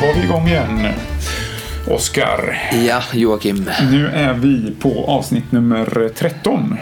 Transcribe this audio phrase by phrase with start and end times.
[0.00, 0.88] var vi igång igen.
[1.88, 3.70] Oskar, Ja, Joakim.
[3.90, 6.76] nu är vi på avsnitt nummer 13.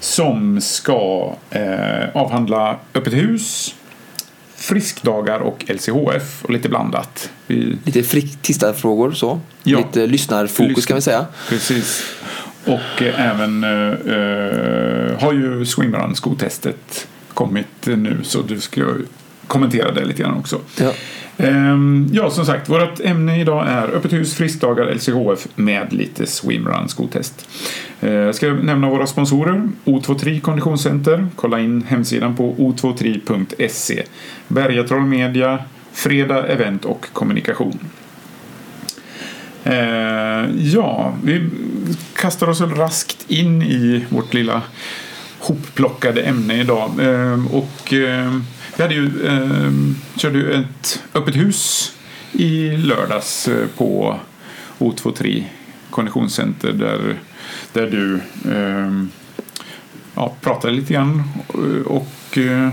[0.00, 3.74] Som ska eh, avhandla öppet hus,
[4.56, 7.30] friskdagar och LCHF och lite blandat.
[7.46, 8.02] Vi, Lite
[8.42, 9.40] tittarfrågor så.
[9.62, 9.78] Ja.
[9.78, 11.26] Lite lyssnarfokus kan vi säga.
[11.48, 12.02] precis.
[12.64, 13.70] Och eh, även eh,
[14.14, 18.84] eh, har ju swimrun skotestet kommit nu så du ska
[19.48, 20.60] kommentera det lite grann också.
[20.80, 20.92] Ja.
[21.38, 26.88] Ehm, Ja, som sagt, vårt ämne idag är öppet hus, friskdagar, LCHF med lite swimrun
[26.88, 27.48] skotest.
[28.00, 29.68] Eh, Jag ska nämna våra sponsorer.
[29.84, 31.26] O23 Konditionscenter.
[31.36, 34.02] Kolla in hemsidan på o23.se.
[34.48, 35.58] Bergatroll Media,
[35.92, 37.78] Fredag Event och Kommunikation.
[39.64, 41.48] Eh, ja, vi
[42.16, 44.62] kastar oss raskt in i vårt lilla
[45.38, 46.90] hopplockade ämne idag.
[47.00, 48.38] Eh, och eh,
[48.78, 49.72] vi hade ju, eh,
[50.16, 51.92] körde ju ett öppet hus
[52.32, 54.18] i lördags eh, på
[54.78, 55.44] O23
[55.90, 57.18] Konditionscenter där,
[57.72, 58.14] där du
[58.52, 59.04] eh,
[60.14, 61.22] ja, pratade lite grann
[61.54, 62.68] eh, och eh,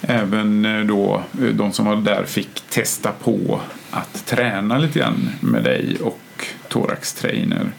[0.00, 5.64] även eh, då de som var där fick testa på att träna lite grann med
[5.64, 7.70] dig och Thorax Trainer.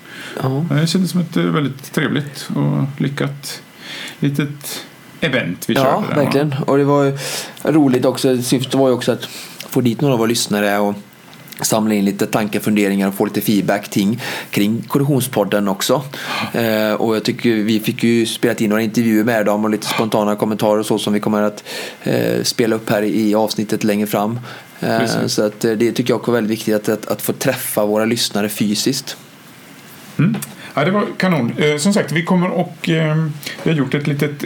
[0.42, 0.66] Ja.
[0.70, 3.62] Det kändes som ett väldigt trevligt och lyckat
[4.20, 4.86] litet
[5.22, 6.16] event vi Ja, körde.
[6.16, 6.24] va?
[6.24, 6.56] verkligen.
[6.68, 7.14] Och det var
[7.64, 8.42] roligt också.
[8.42, 9.24] Syftet var ju också att
[9.70, 10.94] få dit några av våra lyssnare och
[11.62, 16.02] samla in lite tankar, funderingar och få lite feedback kring, kring Korrosionspodden också.
[16.54, 19.88] Eh, och jag tycker vi fick ju spelat in några intervjuer med dem och lite
[19.88, 21.64] spontana kommentarer och så som vi kommer att
[22.04, 24.40] eh, spela upp här i avsnittet längre fram.
[24.80, 27.34] Eh, så att, eh, det tycker jag också är väldigt viktigt att, att, att få
[27.34, 29.18] träffa våra lyssnare fysiskt.
[30.20, 30.36] Mm.
[30.74, 31.54] Ja, det var kanon.
[31.58, 33.16] Eh, som sagt, vi kommer och eh,
[33.64, 34.44] vi har gjort ett litet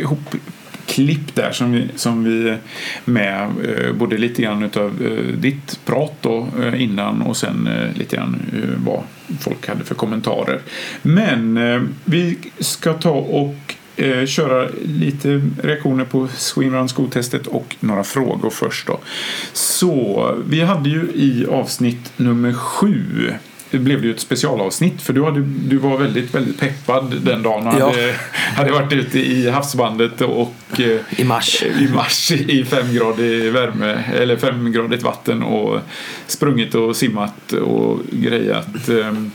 [0.85, 2.57] klipp där som vi, som vi
[3.05, 8.15] med eh, både lite grann utav eh, ditt prat då, eh, innan och sen lite
[8.15, 8.41] grann
[8.85, 9.03] vad
[9.39, 10.61] folk hade för kommentarer.
[11.01, 11.59] Men
[12.05, 13.75] vi ska ta och
[14.27, 18.99] köra lite reaktioner på Swimrun skotestet och några frågor först då.
[19.53, 23.33] Så vi hade ju i avsnitt nummer sju
[23.79, 27.67] blev det ju ett specialavsnitt för du, hade, du var väldigt, väldigt peppad den dagen
[27.67, 27.85] och Ja.
[27.89, 28.13] hade,
[28.55, 31.63] hade varit ute i havsbandet och eh, I mars.
[31.63, 35.79] i mars i femgradig värme eller femgradigt vatten och
[36.27, 38.89] sprungit och simmat och grejat.
[38.89, 39.31] Ehm,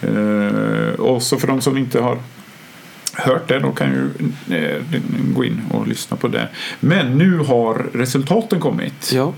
[0.00, 2.18] eh, Och så för de som inte har
[3.16, 4.10] hört det, då kan ju
[4.56, 4.82] eh,
[5.34, 6.48] gå in och lyssna på det.
[6.80, 9.32] Men nu har resultaten kommit Ja.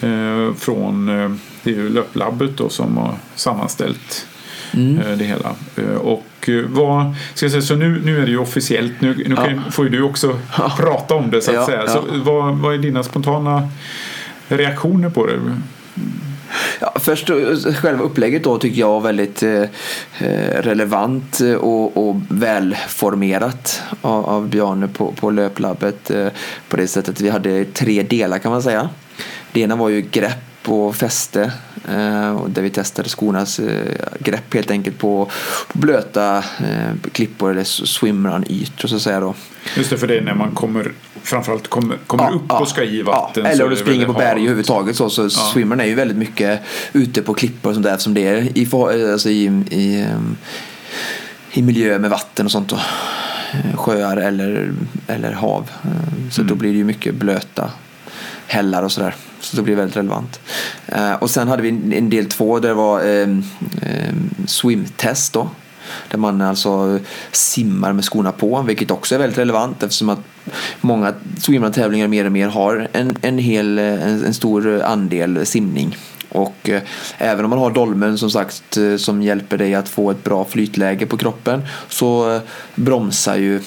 [0.00, 1.30] eh, från eh,
[1.62, 4.26] det är ju Löplabbet då som har sammanställt
[4.74, 4.98] Mm.
[4.98, 5.54] eh, det hela.
[5.76, 9.14] Eh, och eh, vad, ska jag säga, så nu, nu är det ju officiellt, nu,
[9.26, 9.44] nu Ja.
[9.44, 10.72] kan, får ju du också Ja.
[10.78, 11.88] prata om det så att Ja, säga.
[11.88, 13.68] Så vad, vad är dina spontana
[14.48, 15.40] reaktioner på det?
[16.80, 17.30] Ja, först
[17.76, 19.62] själva upplägget då tycker jag var väldigt eh,
[20.62, 26.28] relevant och, och välformerat av, av Bjarne på, på löplabbet eh,
[26.68, 28.88] på det sättet vi hade tre delar kan man säga.
[29.52, 31.42] Det ena var ju grepp och fäste
[31.88, 35.30] eh, där vi testade skornas eh, grepp helt enkelt på,
[35.72, 39.34] på blöta eh, klippor eller swimrun-ytor så att säga då.
[39.76, 40.92] Just det, för det är när man kommer,
[41.22, 43.44] framförallt kommer, kommer upp och ska i vatten.
[43.44, 46.60] Ja, eller om du springer på berg överhuvudtaget så, så swimmern är ju väldigt mycket
[46.92, 50.36] ute på klippor och sånt där eftersom det är i, för- alltså i, i, ehm,
[51.52, 52.68] i miljö med vatten och sånt.
[52.68, 52.76] Då.
[53.52, 54.72] Eh, Sjöar eller,
[55.06, 55.70] eller hav.
[55.84, 57.70] Eh, Så då blir det ju mycket blöta
[58.48, 59.14] hällar och sådär.
[59.40, 60.40] Så det blir väldigt relevant.
[60.86, 63.44] Eh, Och sen hade vi en del två där det var um,
[64.46, 65.48] swimtest då.
[66.10, 66.98] Där man alltså
[67.32, 70.20] simmar med skorna på, vilket också är väldigt relevant eftersom att
[70.80, 75.96] många swimrun-tävlingar mer och mer har en, en, hel, eh, en, en stor andel simning.
[76.28, 76.82] Och eh,
[77.18, 80.44] även om man har dolmen som sagt eh, som hjälper dig att få ett bra
[80.44, 82.40] flytläge på kroppen så eh,
[82.74, 83.60] bromsar ju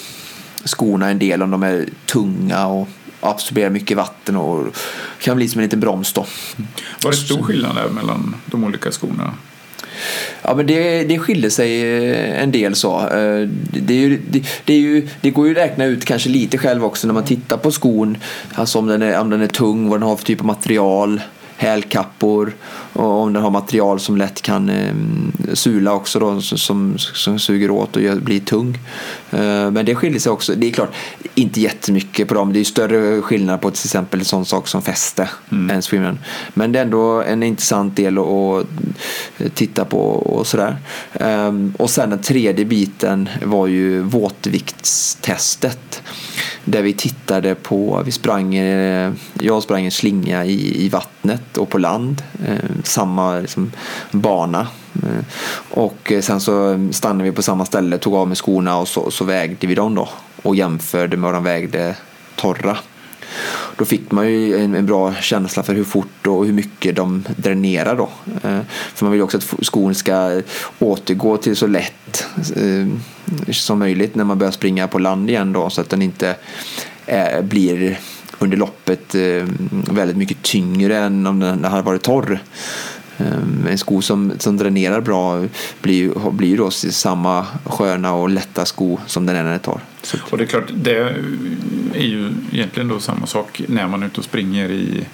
[0.64, 2.88] skorna en del om de är tunga och
[3.22, 4.76] absorberar mycket vatten och
[5.20, 6.26] kan bli som en liten broms då.
[7.02, 9.34] Var det stor skillnad där mellan de olika skorna?
[10.42, 13.00] Ja, men det, det skiljer sig eh, en del så.
[13.00, 16.28] Eh, Det, är ju, det, det, är ju, det går ju att räkna ut kanske
[16.28, 18.16] lite själv också när man tittar på skon.
[18.54, 21.20] Alltså om den är, om den är tung, vad den har för typ av material,
[21.56, 22.52] hälkappor
[22.92, 24.94] och om den har material som lätt kan eh,
[25.52, 28.78] sula också då, som, som suger åt och blir tung.
[29.30, 30.54] Eh, men det skiljer sig också.
[30.54, 30.94] Det är klart,
[31.34, 32.52] inte jättemycket på dem.
[32.52, 35.28] Det är större skillnad på till exempel en sån sak som fäste
[35.70, 36.18] än swimrun.
[36.54, 38.66] Men det är ändå en intressant del att
[39.54, 40.76] titta på och sådär.
[41.12, 46.02] Ehm, och sen den tredje biten var ju våtviktstestet.
[46.64, 51.68] där vi tittade på, vi sprang, eh, jag sprang en slinga i, i vattnet och
[51.68, 53.72] på land, eh, samma liksom,
[54.10, 54.66] bana.
[55.02, 55.24] Eh,
[55.70, 59.10] och eh, sen så stannade vi på samma ställe, tog av med skorna och så,
[59.10, 60.08] så vägde vi dem då
[60.42, 61.96] och jämförde med vad de vägde
[62.36, 62.78] torra
[63.76, 67.24] då fick man ju en, en, bra känsla för hur fort och hur mycket de
[67.36, 68.08] dränerar då.
[68.42, 68.60] Eh,
[68.94, 70.42] för man vill ju också att skon ska
[70.78, 72.26] återgå till så lätt
[72.56, 72.86] eh,
[73.52, 76.36] som möjligt när man börjar springa på land igen då så att den inte
[77.06, 77.98] eh, blir
[78.42, 82.38] under loppet eh, väldigt mycket tyngre än om den hade varit torr.
[83.18, 85.44] Eh, en sko som, som dränerar bra
[85.82, 89.80] blir, blir då samma sköna och lätta sko som den är när den är torr.
[90.30, 90.98] Och det är klart, det
[91.94, 95.04] är ju egentligen då samma sak när man är ute och springer i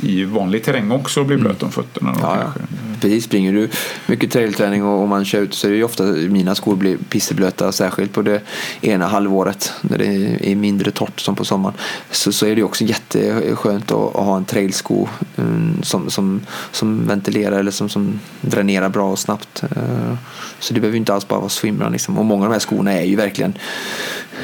[0.00, 2.12] i vanlig terräng också och blir blöt om fötterna.
[2.12, 2.62] Då, ja, ja.
[3.00, 3.68] Precis, springer du
[4.06, 6.96] mycket trailträning och, och man kör ut så är det ju ofta mina skor blir
[6.96, 8.40] pisseblöta, särskilt på det
[8.80, 11.76] ena halvåret när det är mindre torrt som på sommaren.
[12.10, 16.40] Så, så är det också jätteskönt att, att ha en trailsko um, som, som,
[16.70, 19.64] som ventilerar eller som, som dränerar bra och snabbt.
[19.76, 20.14] Uh,
[20.58, 22.18] så det behöver inte alls bara vara swimrun liksom.
[22.18, 23.58] Och många av de här skorna är ju verkligen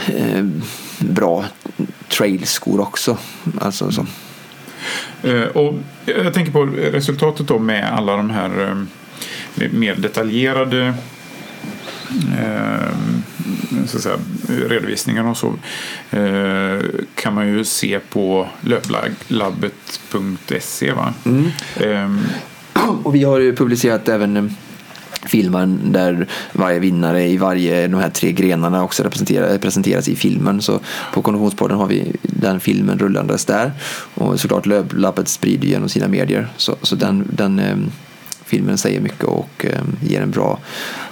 [0.09, 0.49] uh,
[0.99, 1.45] bra
[2.09, 3.17] trailskor också.
[3.61, 4.07] Alltså, så.
[5.23, 8.77] Eh, och jag tänker på resultatet då med alla de här eh,
[9.73, 10.95] mer detaljerade
[12.39, 12.91] eh,
[13.87, 14.17] så säga,
[14.69, 15.55] redovisningarna och så
[17.15, 20.93] kan man ju se på löplabbet.se.
[21.25, 21.51] Mm.
[23.03, 24.57] Och vi har ju publicerat även
[25.27, 29.11] filmen där varje vinnare i varje de här tre grenarna också
[29.61, 30.63] presenteras i filmen.
[30.63, 30.81] Så
[31.15, 33.73] på Konditionspodden har vi den filmen rullandes där.
[34.15, 36.49] Och såklart Lövlappet sprider genom sina medier.
[36.57, 37.77] Så, så den, den eh,
[38.45, 40.59] filmen säger mycket och eh, ger en bra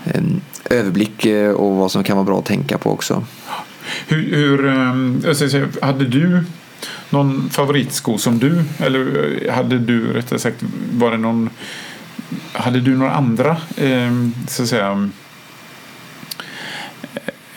[0.04, 0.22] eh,
[0.70, 3.24] överblick eh, och vad som kan vara bra att tänka på också.
[4.06, 6.44] Hur, hur eh, hade du
[7.10, 11.50] någon favoritsko som du, eller eh, hade du rättare sagt, var det någon
[12.52, 14.12] hade du några andra eh,
[14.48, 15.10] så att säga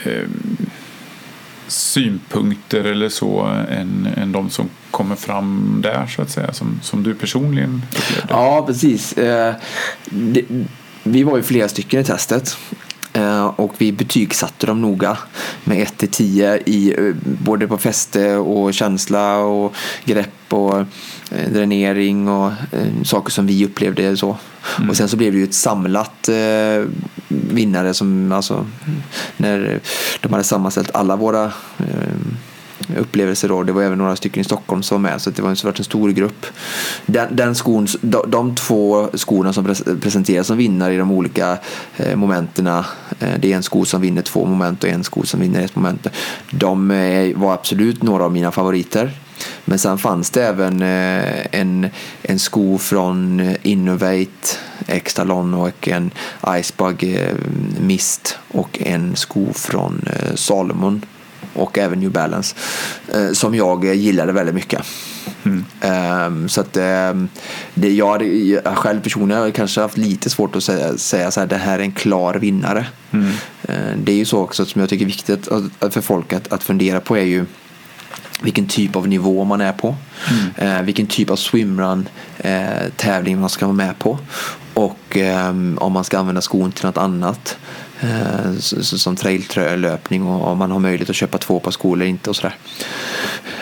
[0.04, 0.28] eh,
[1.68, 7.04] synpunkter eller så än, än de som kommer fram där så att säga som, som
[7.04, 8.28] du personligen upplevde?
[8.30, 9.14] Ja precis.
[9.14, 9.56] Eh,
[10.06, 10.46] det,
[11.04, 12.58] vi var ju flera stycken i testet
[13.56, 15.18] och vi betygsatte dem noga
[15.64, 19.76] med 1 till 10 i eh, både på fäste och känsla och
[20.06, 20.80] grepp och
[21.32, 22.52] eh, dränering och
[23.04, 24.38] saker som vi upplevde så.
[24.78, 24.90] Mm.
[24.90, 26.30] Och sen så blev det ju ett samlat
[27.28, 28.66] vinnare som alltså
[29.38, 29.80] när
[30.22, 31.52] de hade sammanställt alla våra
[32.98, 33.64] upplevelser då.
[33.64, 35.84] Det var även några stycken i Stockholm som var med så det var en, en
[35.84, 36.46] stor grupp.
[37.06, 41.58] Den, den skon, de, de två skorna som presenteras som vinnare i de olika
[41.98, 42.68] eh, momenten.
[42.68, 42.84] Eh,
[43.40, 46.08] det är en sko som vinner två moment och en sko som vinner ett moment.
[46.50, 49.12] De eh, var absolut några av mina favoriter.
[49.66, 51.88] Men sen fanns det även eh, en,
[52.22, 56.12] en sko från eh, Innovate Extalon och en
[56.48, 57.36] Icebug eh,
[57.80, 61.06] Mist och en sko från eh, Salomon
[61.54, 62.56] och även New Balance
[63.14, 64.82] eh, som jag gillade väldigt mycket.
[65.44, 65.66] Mm.
[66.26, 67.30] Um, så att um,
[67.74, 71.48] det, jag, jag själv personligen har kanske haft lite svårt att säga, säga så här,
[71.48, 72.86] det här är en klar vinnare.
[73.12, 73.28] Mm.
[73.70, 75.48] Uh, det är ju så också som jag tycker är viktigt
[75.80, 77.46] för folk att, att fundera på är ju
[78.42, 79.96] vilken typ av nivå man är på.
[80.30, 80.78] Mm.
[80.78, 82.10] Uh, vilken typ av swimrun
[82.46, 84.20] uh, tävling man ska vara med på.
[84.74, 85.18] Och
[85.50, 87.58] um, om man ska använda skon till något annat.
[88.02, 92.06] Eh, som som traillöpning och om man har möjlighet att köpa två par skor eller
[92.06, 92.56] inte och sådär.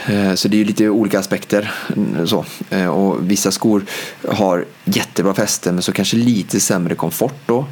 [0.07, 1.71] Eh, så det är ju lite olika aspekter.
[1.95, 2.45] Mm, så.
[2.69, 3.85] Eh, och vissa skor
[4.27, 7.65] har jättebra fäste men så kanske lite sämre komfort då.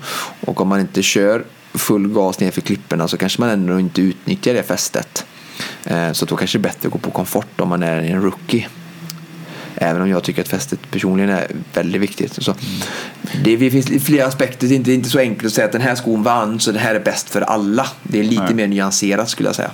[0.45, 4.01] Och om man inte kör full gas ner för klipporna så kanske man ändå inte
[4.01, 5.25] utnyttjar det fästet.
[6.13, 8.67] Så då kanske det är bättre att gå på komfort om man är en rookie.
[9.81, 12.43] Även om jag tycker att fästet personligen är väldigt viktigt.
[12.43, 12.55] Så
[13.43, 14.67] det, finns flera aspekter.
[14.67, 16.79] Det är inte, inte så enkelt att säga att den här skon vann så det
[16.79, 17.87] här är bäst för alla.
[18.03, 18.53] Det är lite Nej.
[18.53, 19.71] mer nyanserat skulle jag säga.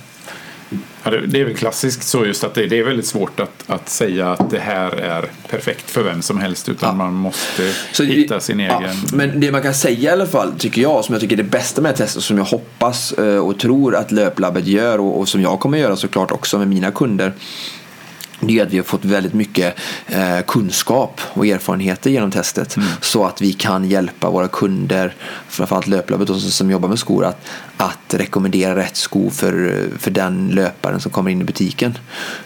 [1.02, 3.88] Ja, det, är väl klassiskt så just att det, det, är väldigt svårt att, att
[3.88, 6.94] säga att det här är perfekt för vem som helst utan ja.
[6.94, 8.96] man måste så hitta sin ja, egen.
[9.12, 11.50] Men det man kan säga i alla fall tycker jag som jag tycker är det
[11.50, 15.42] bästa med testet som jag hoppas eh, och tror att löplabbet gör och, och som
[15.42, 17.32] jag kommer göra såklart också med mina kunder
[18.46, 22.88] det är att vi har fått väldigt mycket eh, kunskap och erfarenheter genom testet mm.
[23.00, 25.14] så att vi kan hjälpa våra kunder,
[25.48, 27.46] framförallt löplabbet som, som jobbar med skor, att,
[27.76, 31.98] att rekommendera rätt sko för, för den löparen som kommer in i butiken.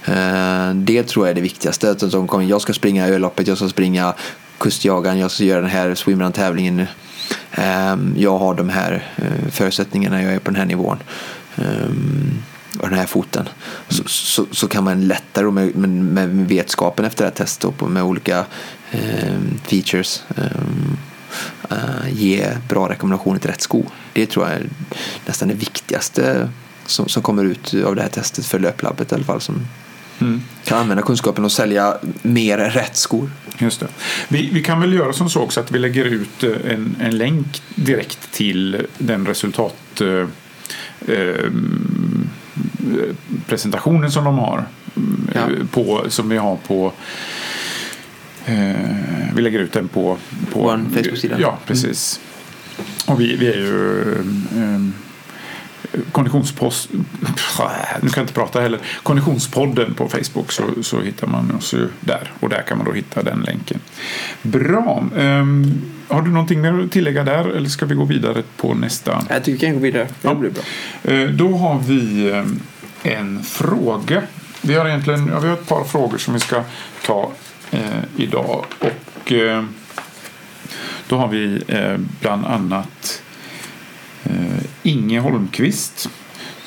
[0.04, 1.90] Eh, det tror jag är det viktigaste.
[1.90, 4.14] Att de kommer, jag ska springa öloppet, jag ska springa
[4.58, 6.86] kustjagaren, jag ska göra den här swimrun-tävlingen.
[7.52, 10.98] Eh, jag har de här eh, förutsättningarna, jag är på den här nivån.
[12.78, 13.48] Och den här foten.
[13.88, 17.90] Så, så, så kan man lättare med, med, med vetskapen efter det här testet och
[17.90, 18.44] med olika
[18.90, 23.84] eh, features eh, ge bra rekommendationer till rätt sko.
[24.12, 24.68] Det tror jag är
[25.26, 26.48] nästan det viktigaste
[26.86, 29.40] som, som kommer ut av det här testet för löplabbet i alla fall.
[29.40, 29.66] Som
[30.18, 30.42] mm.
[30.64, 33.30] kan använda kunskapen och sälja mer rätt skor.
[33.58, 33.88] Just det.
[34.28, 37.62] Vi, vi kan väl göra som så också att vi lägger ut en, en länk
[37.74, 40.28] direkt till den resultat eh,
[41.14, 41.50] eh
[43.46, 44.64] presentationen som de har.
[45.34, 45.40] Ja.
[45.70, 46.92] På, som vi har på
[48.46, 50.16] eh, vi lägger ut den på,
[50.52, 51.36] på vår Facebook-sida.
[51.40, 52.20] Ja, precis.
[52.20, 53.14] Mm.
[53.14, 54.12] Och vi, vi är ju
[54.56, 54.80] eh,
[56.12, 61.74] konditionspost, nu kan jag inte prata heller, konditionspodden på Facebook så, så hittar man oss
[61.74, 63.80] ju där och där kan man då hitta den länken.
[64.42, 65.04] Bra.
[65.16, 69.24] Um, har du någonting mer att tillägga där eller ska vi gå vidare på nästa?
[69.28, 70.08] Jag tycker vi kan gå vidare.
[70.22, 70.62] Det blir bra.
[71.12, 72.60] Uh, då har vi um,
[73.02, 74.22] en fråga.
[74.60, 76.62] Vi har egentligen ja, vi har ett par frågor som vi ska
[77.06, 77.32] ta
[77.74, 77.80] uh,
[78.16, 79.64] idag och uh,
[81.08, 81.62] då har vi
[82.20, 83.22] bland annat
[84.82, 86.08] Inge Holmqvist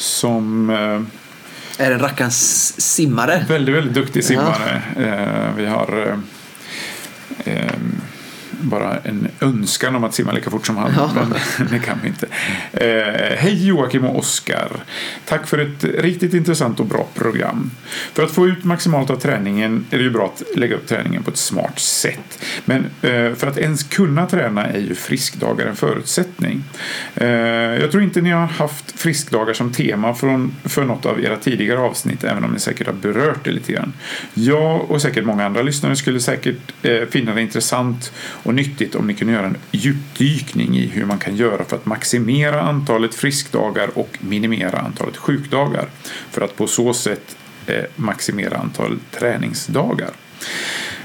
[0.02, 3.46] som eh, är en rackarns simmare.
[3.50, 4.82] Väldigt, väldigt duktig simmare.
[4.96, 5.02] Ja.
[5.02, 6.18] Eh, vi har
[7.44, 7.72] eh,
[8.62, 10.92] bara en önskan om att simma lika fort som han.
[10.98, 11.12] Ja.
[11.16, 11.34] Men
[11.72, 12.28] det kan vi inte.
[12.74, 14.72] Eh, hej Joakim och Oskar.
[15.26, 17.72] Tack för ett riktigt intressant och bra program.
[18.14, 21.24] För att få ut maximalt av träningen är det ju bra att lägga upp träningen
[21.24, 22.46] på ett smart sätt.
[22.66, 26.64] Men eh, för att ens kunna träna är ju friskdagar en förutsättning.
[27.16, 31.38] Eh, jag tror inte ni har haft friskdagar som tema från, för något av era
[31.38, 33.94] tidigare avsnitt, även om ni säkert har berört det lite grann.
[34.34, 39.08] Jag och säkert många andra lyssnare skulle säkert eh, finna det intressant och nyttigt om
[39.08, 43.90] ni kunde göra en djupdykning i hur man kan göra för att maximera antalet friskdagar
[43.94, 45.90] och minimera antalet sjukdagar
[46.32, 47.36] för att på så sätt
[47.68, 50.10] eh, maximera antalet träningsdagar.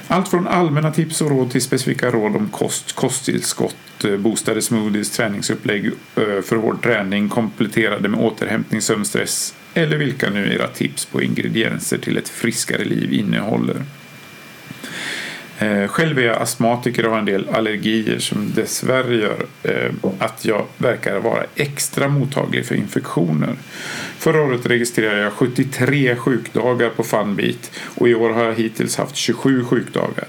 [0.09, 5.11] Allt från allmänna tips och råd till specifika råd om kost, kosttillskott, eh, boostade smoothies,
[5.11, 5.93] träningsupplägg eh,
[6.45, 12.17] för hård träning kompletterade med återhämtning, sömnstress eller vilka nu era tips på ingredienser till
[12.17, 13.83] ett friskare liv innehåller.
[15.59, 20.45] Eh, själv är jag astmatiker och har en del allergier som dessvärre gör eh, att
[20.45, 23.57] jag verkar vara extra mottaglig för infektioner.
[24.19, 29.17] Förra året registrerade jag 73 sjukdagar på Funbeat och i år har jag hittills haft
[29.17, 30.29] 27 sjukdagar.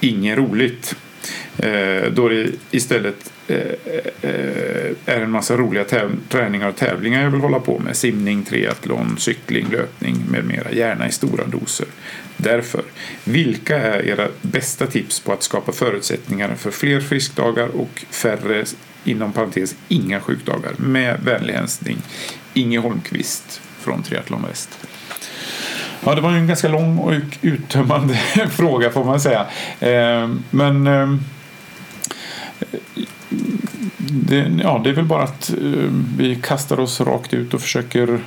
[0.00, 0.96] Inget roligt.
[1.58, 3.56] Eh, då det istället eh,
[4.22, 5.84] eh, är en massa roliga
[6.28, 7.96] träningar och tävlingar jag vill hålla på med.
[7.96, 10.72] Simning, triathlon, cykling, löpning med mera.
[10.72, 11.86] Gärna i stora doser.
[12.42, 12.82] Därför,
[13.24, 18.64] vilka är era bästa tips på att skapa förutsättningar för fler friskdagar och färre,
[19.04, 20.72] inom parentes, inga sjukdagar?
[20.76, 21.98] Med vänlig hälsning
[22.54, 24.78] Inge Holmqvist från Triathlon Väst.
[26.04, 28.14] Ja, det var ju en ganska lång och uttömmande
[28.50, 29.46] fråga får man säga.
[29.80, 31.16] Eh, men eh,
[33.98, 38.20] det, ja, det är väl bara att eh, vi kastar oss rakt ut och försöker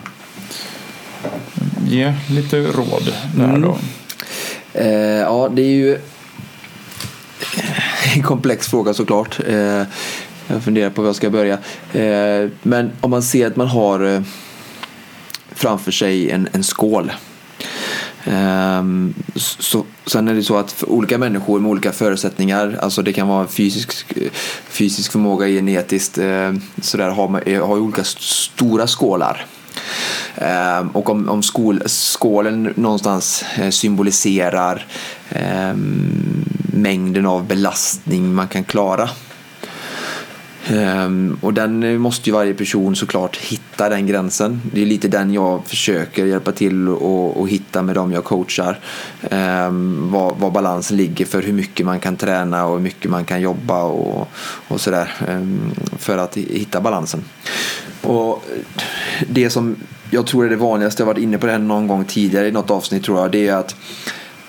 [1.85, 3.73] ge lite råd där mm.
[4.73, 4.87] Eh,
[5.19, 5.99] ja, det är ju
[8.15, 9.39] en komplex fråga såklart.
[9.47, 9.83] Eh,
[10.47, 11.57] jag funderar på var jag ska börja.
[11.93, 14.21] Eh, men om man ser att man har eh,
[15.51, 17.11] framför sig en, en skål.
[18.25, 23.13] Um, så, sen är det så att för olika människor med olika förutsättningar, alltså det
[23.13, 24.13] kan vara fysisk,
[24.69, 29.45] fysisk förmåga, genetiskt, uh, sådär, har, man, eh, har olika stora skålar.
[30.35, 34.85] Ehm, och om, om skol, skålen någonstans eh, symboliserar
[35.29, 39.09] ehm, mängden av belastning man kan klara.
[40.71, 44.61] Um, och den eh, måste ju varje person såklart hitta den gränsen.
[44.73, 48.79] Det är lite den jag försöker hjälpa till och, hitta med dem jag coachar.
[49.21, 53.25] Um, var, var, balansen ligger för hur mycket man kan träna och hur mycket man
[53.25, 54.27] kan jobba och,
[54.67, 55.11] och sådär.
[55.27, 57.23] Um, för att hitta balansen.
[58.03, 58.85] Och eh,
[59.29, 59.75] det som
[60.09, 62.47] jag tror är det vanligaste, jag har varit inne på det här någon gång tidigare
[62.47, 63.75] i något avsnitt tror jag, det är att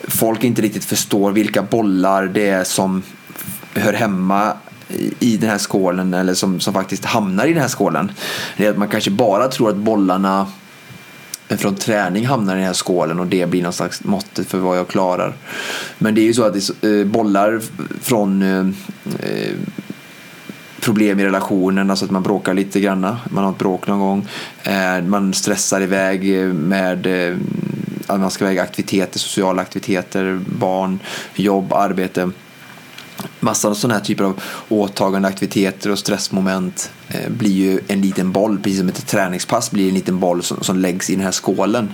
[0.08, 3.02] folk inte riktigt förstår vilka bollar det är som
[3.74, 4.52] hör hemma
[5.18, 8.12] i den här skålen eller som, som faktiskt hamnar i den här skålen.
[8.56, 10.46] Det är att man kanske bara tror att bollarna
[11.48, 14.78] från träning hamnar i den här skålen och det blir någon slags måttet för vad
[14.78, 15.34] jag klarar.
[15.98, 17.60] Men det är ju så att det, eh, bollar
[18.00, 18.66] från eh,
[19.20, 19.52] eh,
[20.84, 23.16] problem i relationen, alltså att man bråkar lite grann.
[23.30, 24.28] Man har ett bråk någon gång.
[24.62, 27.36] Eh, man stressar iväg med eh,
[28.06, 30.98] att man ska väga aktiviteter, sociala aktiviteter, barn,
[31.34, 32.30] jobb, arbete.
[33.40, 38.32] Massan av sådana här typer av åtagande aktiviteter och stressmoment eh, blir ju en liten
[38.32, 41.32] boll, precis som ett träningspass blir en liten boll som, som läggs i den här
[41.32, 41.88] skålen.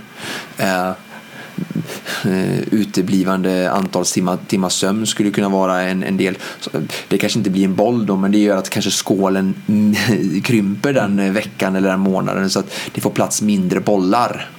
[2.25, 6.39] Eh, uteblivande antal timmar, timmar sömn skulle kunna vara en, en del.
[6.73, 9.55] Eh, det kanske inte blir en boll då, men det gör att kanske skålen
[10.45, 14.51] krymper den eh, veckan eller den månaden så att det får plats mindre bollar.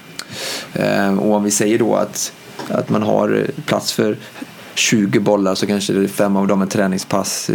[1.19, 2.33] Och om vi säger då att,
[2.67, 4.17] att man har plats för
[4.75, 7.49] 20 bollar så kanske det är fem av dem är träningspass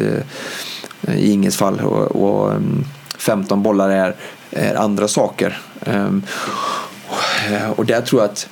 [1.08, 2.84] i ingens fall och, och mm,
[3.18, 4.14] 15 bollar är,
[4.50, 5.58] är andra saker.
[5.84, 6.22] Um,
[7.76, 8.48] och där tror jag att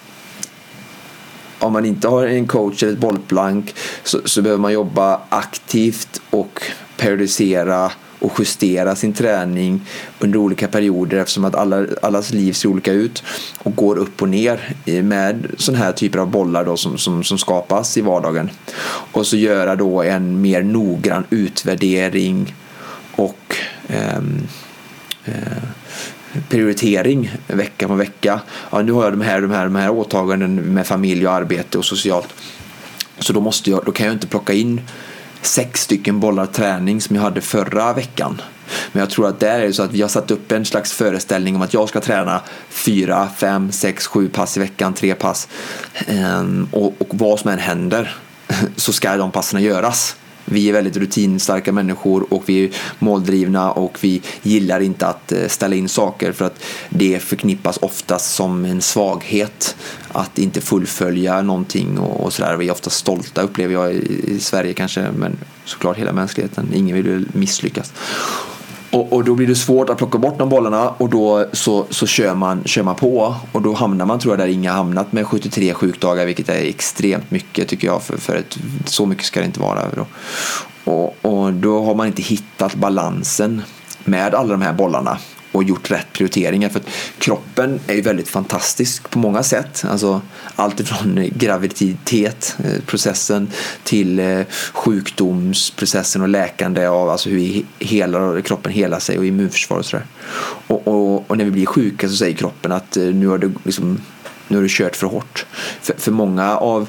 [1.58, 6.20] om man inte har en coach eller ett bollplank så, så behöver man jobba aktivt
[6.30, 6.62] och
[6.96, 7.90] periodisera
[8.24, 9.80] och justera sin träning
[10.18, 13.22] under olika perioder eftersom att alla, allas liv ser olika ut
[13.58, 17.38] och går upp och ner med sådana här typer av bollar då som, som, som
[17.38, 18.50] skapas i vardagen.
[19.12, 22.54] Och så göra då en mer noggrann utvärdering
[23.16, 23.56] och
[23.88, 24.46] ehm,
[25.24, 25.62] eh, eh,
[26.48, 28.40] prioritering vecka på vecka.
[28.70, 31.78] Ja, nu har jag de här, de här, de här åtaganden med familj och arbete
[31.78, 32.34] och socialt.
[33.18, 34.80] Så då, måste jag, då kan jag inte plocka in
[35.42, 38.40] sex stycken bollar träning som jag hade förra veckan.
[38.92, 40.92] Men jag tror att där är det så att vi har satt upp en slags
[40.92, 45.48] föreställning om att jag ska träna fyra, fem, sex, sju pass i veckan, tre pass.
[46.06, 48.16] Ehm, och, och vad som än händer
[48.76, 50.16] så ska de passen göras.
[50.44, 55.48] Vi är väldigt rutinstarka människor och vi är måldrivna och vi gillar inte att eh,
[55.48, 59.76] ställa in saker för att det förknippas oftast som en svaghet
[60.12, 62.56] att inte fullfölja någonting och, sådär.
[62.56, 66.70] Vi är ofta stolta upplever jag i Sverige kanske men såklart hela mänskligheten.
[66.74, 67.92] Ingen vill misslyckas.
[68.94, 72.06] Och, och, då blir det svårt att plocka bort de bollarna och då så, så
[72.06, 75.26] kör, man, kör man på och då hamnar man tror jag där inga hamnat med
[75.26, 79.46] 73 sjukdagar vilket är extremt mycket tycker jag för, för ett, så mycket ska det
[79.46, 79.82] inte vara.
[79.96, 80.06] Då.
[80.92, 83.62] Och, och då har man inte hittat balansen
[84.04, 85.18] med alla de här bollarna
[85.54, 86.68] och gjort rätt prioriteringar.
[86.68, 89.84] För att kroppen är ju väldigt fantastisk på många sätt.
[89.88, 90.20] Alltså
[90.56, 93.48] allt ifrån graviditet, eh, processen
[93.84, 94.40] till eh,
[94.72, 100.06] sjukdomsprocessen och läkande av alltså hur hela, kroppen helar sig och immunförsvar och sådär.
[100.66, 103.52] Och, och, och, när vi blir sjuka så säger kroppen att eh, nu har du,
[103.64, 104.00] liksom,
[104.48, 105.46] nu har du kört för hårt.
[105.80, 106.88] För, för många av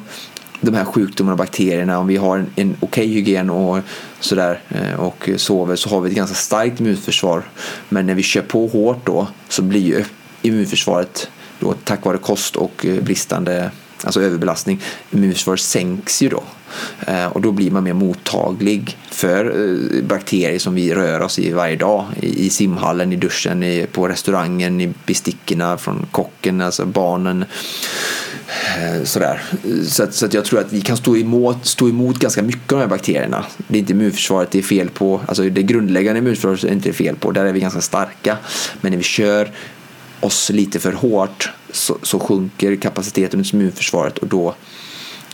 [0.66, 3.80] de här sjukdomarna och bakterierna, om vi har en, en okej okay hygien och
[4.20, 7.44] sådär eh, och sover så har vi ett ganska starkt immunförsvar.
[7.90, 10.04] Men när vi kör på hårt då så blir ju
[10.42, 13.72] immunförsvaret då tack vare kost och eh, bristande
[14.04, 16.44] alltså överbelastning, immunförsvaret sänks ju då.
[17.08, 19.56] Eh, och då blir man mer mottaglig för
[20.02, 22.06] bakterier som vi rör oss i varje dag.
[22.22, 27.46] I simhallen, i duschen, på restaurangen, i bestickorna från kocken, alltså barnen.
[28.48, 29.42] Eh, sådär.
[29.86, 32.72] Så, att, så att jag tror att vi kan stå emot, stå emot ganska mycket
[32.72, 33.46] av de här bakterierna.
[33.68, 35.22] Det är inte immunförsvaret det är fel på.
[35.28, 37.32] Alltså det grundläggande immunförsvaret är inte fel på.
[37.32, 38.38] Där är vi ganska starka.
[38.82, 39.52] Men när vi kör
[40.20, 44.56] oss lite för hårt så, så sjunker kapaciteten hos immunförsvaret och då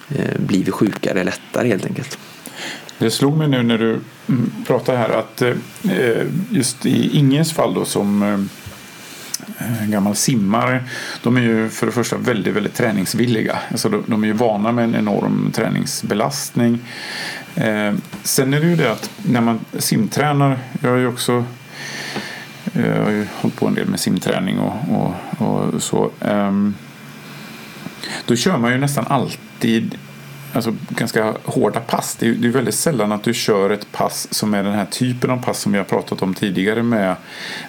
[0.10, 2.18] eh, blir vi sjukare lättare helt enkelt.
[2.98, 7.74] Det slog mig nu när du mm, pratade här att eh, just i Inges fall
[7.74, 8.40] då som eh,
[9.82, 10.84] en gammal simmare.
[11.24, 13.60] De är ju för det första väldigt, väldigt träningsvilliga.
[13.72, 16.80] Alltså de, de är ju vana med en enorm träningsbelastning.
[17.56, 21.46] Eh, sen är det ju det att när man simtränar, jag har ju också
[22.74, 26.12] eh, jag har ju hållit på en del med simträning och, och, och så.
[26.22, 26.52] Eh,
[28.26, 29.98] då kör man ju nästan alltid
[30.54, 32.16] alltså, ganska hårda pass.
[32.20, 34.86] Det är, det är väldigt sällan att du kör ett pass som är den här
[34.86, 37.16] typen av pass som vi har pratat om tidigare med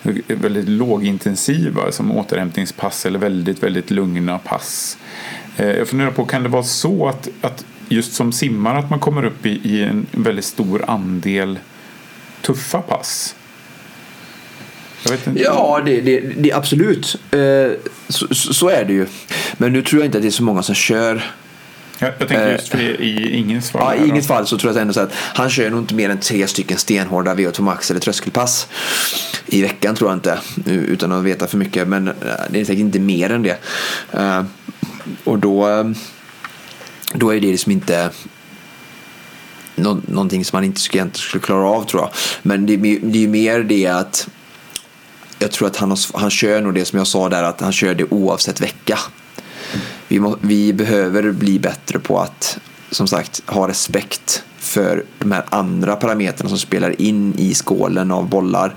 [0.04, 4.98] eh, väldigt lågintensiva som återhämtningspass eller väldigt, väldigt lugna pass.
[5.56, 9.00] Eh, jag funderar på, kan det vara så att, att just som simmare att man
[9.00, 11.58] kommer upp i, i en väldigt stor andel
[12.42, 13.36] tuffa pass?
[15.34, 17.16] Ja, det, det, det absolut.
[17.30, 17.72] Eh,
[18.08, 19.06] så, så, är det ju.
[19.56, 21.22] Men nu tror jag inte att det är så många som kör
[22.02, 23.96] jag, jag tänker just för det, i ingens fall.
[23.96, 26.10] Ja, i ingens fall så tror jag ändå så att han kör nog inte mer
[26.10, 28.68] än tre stycken stenhårda VO2 max eller tröskelpass
[29.46, 30.38] i veckan tror jag inte.
[30.66, 31.88] Utan att veta för mycket.
[31.88, 32.14] Men eh,
[32.50, 33.58] det är säkert inte mer än det.
[34.12, 34.44] Eh,
[35.24, 35.84] och då, eh,
[37.14, 38.10] då är det liksom inte
[39.74, 42.10] någonting som man inte skulle, skulle klara av tror jag.
[42.42, 44.28] Men det, det är mer det att
[45.38, 47.94] jag tror att han, han kör nog det som jag sa där att han kör
[47.94, 48.98] det oavsett vecka
[50.08, 52.58] vi, må, vi behöver bli bättre på att
[52.90, 58.28] som sagt ha respekt för de här andra parametrarna som spelar in i skålen av
[58.28, 58.74] bollar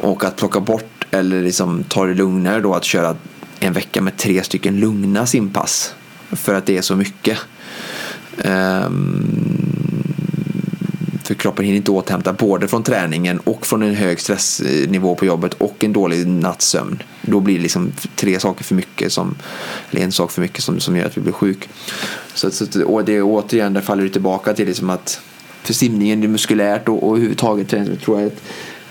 [0.00, 3.16] och att plocka bort eller liksom ta det lugnare då att köra
[3.60, 5.94] en vecka med tre stycken lugna simpass
[6.30, 7.38] för att det är så mycket.
[8.44, 9.51] Um,
[11.26, 15.54] för kroppen hinner inte återhämta både från träningen och från en hög stressnivå på jobbet
[15.54, 17.02] och en dålig nattsömn.
[17.22, 19.34] Då blir det liksom tre saker för mycket, som,
[19.90, 21.68] eller en sak för mycket som, som gör att vi blir sjuk.
[22.34, 25.20] Så, så, och det återigen, där faller det tillbaka till liksom att
[25.62, 27.68] för simningen, det är muskulärt och, och överhuvudtaget
[28.04, 28.42] tror jag att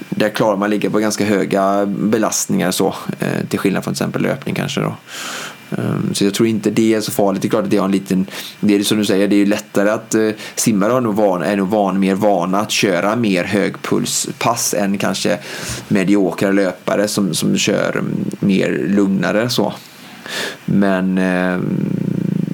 [0.09, 4.21] där klarar man ligga på ganska höga belastningar så, eh, till skillnad från till exempel
[4.21, 4.81] löpning kanske.
[4.81, 4.95] Då.
[5.77, 7.41] Um, så jag tror inte det är så farligt.
[7.41, 8.25] Det är klart att det har en liten,
[8.59, 11.43] det är som du säger, det är lättare att eh, uh, simmare är nog, van,
[11.43, 15.39] är nog van, mer vana att köra mer högpulspass än kanske
[15.87, 19.73] mediokra löpare som, som kör mm, mer lugnare så.
[20.65, 21.85] Men um,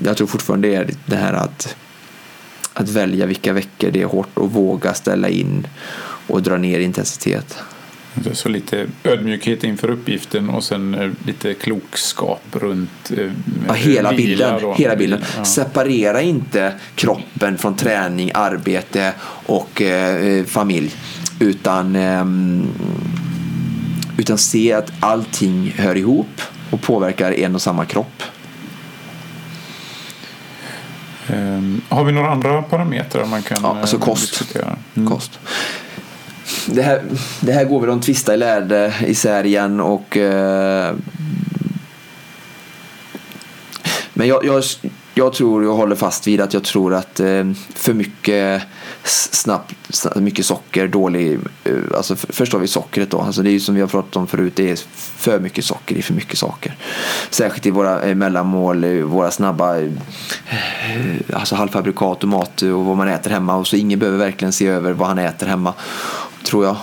[0.03, 1.75] jag tror fortfarande det är det här att,
[2.73, 5.67] att välja vilka veckor det är hårt och våga ställa in
[6.27, 7.57] och dra ner intensitet.
[8.33, 13.31] Så lite ödmjukhet inför uppgiften och sen eh, lite klokskap runt eh,
[13.67, 14.73] ja, hela bilden.
[14.75, 15.21] Hela bilden.
[15.37, 15.45] Ja.
[15.45, 19.13] Separera inte kroppen från träning, arbete
[19.45, 20.95] och eh, familj.
[21.39, 22.25] Utan, eh,
[24.17, 28.23] utan se att allting hör ihop och påverkar en och samma kropp.
[31.29, 34.21] Um, har vi några andra parametrar man kan ja, alltså kost.
[34.21, 34.77] diskutera?
[34.95, 35.09] Mm.
[35.09, 35.39] Kost
[36.67, 37.01] det, här,
[37.41, 40.95] det här går väl att tvista i lärde isär igen och eh,
[44.13, 44.63] men jag, jag,
[45.13, 48.61] jag tror jag håller fast vid att jag tror att eh, för mycket
[49.09, 49.75] snabbt,
[50.15, 53.75] mycket socker, dålig, eh, alltså först har vi sockret då, alltså det är ju som
[53.75, 56.75] vi har pratat om förut, det är för mycket socker i för mycket saker.
[57.29, 59.75] Särskilt i våra eh, mellanmål, eh, våra snabba
[61.33, 64.67] alltså halvfabrikat och mat och vad man äter hemma och så ingen behöver verkligen se
[64.67, 65.73] över vad han äter hemma
[66.43, 66.77] tror jag.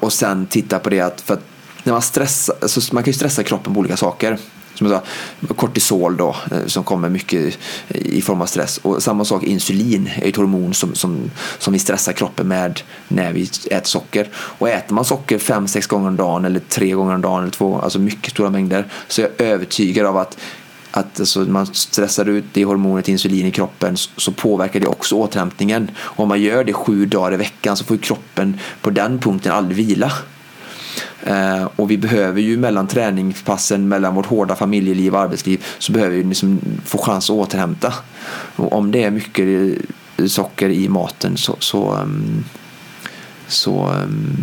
[0.00, 1.44] och sen titta på det att, för att
[1.82, 4.38] när man stressar, alltså man kan ju stressa kroppen på olika saker
[4.78, 5.00] som jag
[5.48, 8.78] sa, kortisol då, eh, som kommer mycket i form av stress.
[8.78, 13.32] Och samma sak insulin är ett hormon som, som, som vi stressar kroppen med när
[13.32, 14.28] vi äter socker.
[14.34, 17.52] Och äter man socker fem, sex gånger om dagen eller tre gånger om dagen eller
[17.52, 20.38] två, alltså mycket stora mängder, så är jag övertygad av att
[20.90, 25.90] att alltså, man stressar ut det hormonet insulin i kroppen så påverkar det också återhämtningen.
[25.98, 29.52] Och om man gör det sju dagar i veckan så får kroppen på den punkten
[29.52, 30.12] aldrig vila.
[31.22, 36.16] Eh, och vi behöver ju mellan träningspassen, mellan vårt hårda familjeliv och arbetsliv så behöver
[36.16, 37.94] vi liksom få chans att återhämta.
[38.56, 39.78] Och om det är mycket
[40.16, 42.44] eh, socker i maten så, så, ehm,
[43.46, 44.36] så, ehm,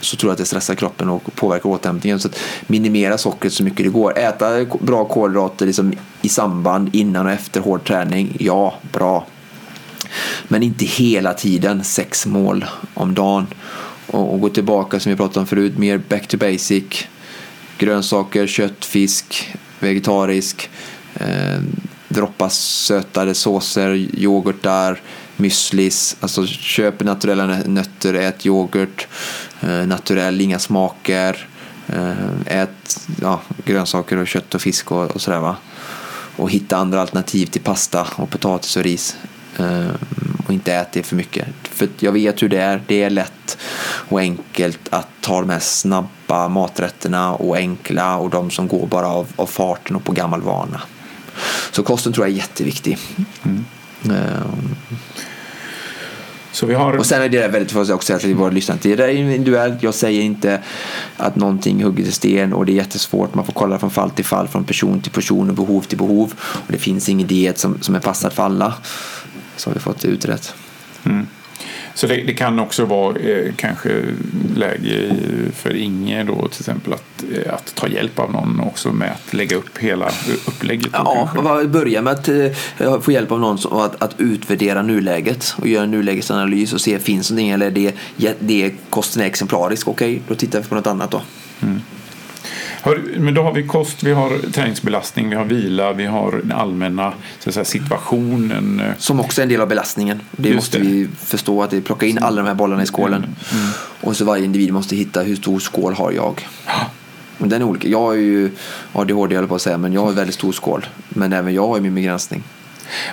[0.00, 2.20] så tror jag att det stressar kroppen och påverkar återhämtningen.
[2.20, 4.18] Så att minimera sockret så mycket det går.
[4.18, 9.26] Äta bra kolhydrater liksom i samband innan och efter hård träning, ja, bra.
[10.48, 13.46] Men inte hela tiden, sex mål om dagen
[14.10, 17.06] och, och gå tillbaka som vi pratade om förut, mer back to basic.
[17.78, 20.70] Grönsaker, kött, fisk, vegetarisk.
[21.14, 21.60] Eh,
[22.08, 25.00] droppa sötade såser, yoghurtar,
[25.36, 26.16] müslis.
[26.20, 29.08] Alltså köp naturella nötter, ät yoghurt.
[29.60, 31.48] Eh, naturell, inga smaker.
[31.86, 35.56] Eh, ät ja, grönsaker och kött och fisk och, och sådär va.
[36.36, 39.16] Och hitta andra alternativ till pasta och potatis och ris.
[39.56, 39.94] Eh,
[40.46, 41.46] och inte ät det för mycket.
[41.62, 42.82] För jag vet hur det är.
[42.86, 48.50] Det är lätt och enkelt att ta de här snabba maträtterna och enkla och de
[48.50, 50.80] som går bara av, av farten och på gammal vana.
[51.70, 52.98] Så kosten tror jag är jätteviktig.
[53.44, 53.64] Mm.
[54.04, 54.76] Um,
[56.52, 56.96] så vi har...
[56.96, 58.78] Och sen är det väldigt för också till våra lyssnare.
[58.82, 59.82] Det är individuellt.
[59.82, 60.62] Jag säger inte
[61.16, 63.34] att någonting hugger i sten och det är jättesvårt.
[63.34, 66.32] Man får kolla från fall till fall, från person till person och behov till behov.
[66.40, 68.74] Och det finns ingen diet som, som är passad för alla.
[69.58, 70.54] Så har vi fått det utrett.
[71.04, 71.26] Mm.
[71.94, 74.02] Så det, det, kan också vara eh, kanske
[74.56, 75.16] läge
[75.54, 79.34] för Inge då till exempel att, eh, att ta hjälp av någon också med att
[79.34, 80.10] lägga upp hela
[80.46, 80.90] upplägget.
[80.92, 81.30] Ja,
[81.68, 85.84] börja med att eh, få hjälp av någon som, att, att utvärdera nuläget och göra
[85.84, 89.88] en nulägesanalys och se finns det någonting eller det, det kosten är exemplarisk.
[89.88, 91.22] Okej, okay, då tittar vi på något annat då.
[91.60, 91.80] Mm.
[93.16, 97.12] Men då har vi kost, vi har träningsbelastning, vi har vila, vi har den allmänna
[97.38, 98.82] så säga, situationen.
[98.98, 100.20] Som också är en del av belastningen.
[100.30, 100.84] Det Just måste det.
[100.84, 103.24] vi förstå, att vi plockar in alla de här bollarna i skålen.
[103.24, 103.62] Mm.
[103.62, 103.72] Mm.
[104.00, 106.46] Och så varje individ måste hitta hur stor skål har jag.
[106.66, 106.90] Ja.
[107.38, 107.88] den är olika.
[107.88, 108.50] Jag har ju
[108.92, 110.86] ADHD, jag på att säga, men jag har en väldigt stor skål.
[111.08, 112.42] Men även jag har min begränsning.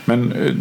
[0.06, 0.52] Men eh,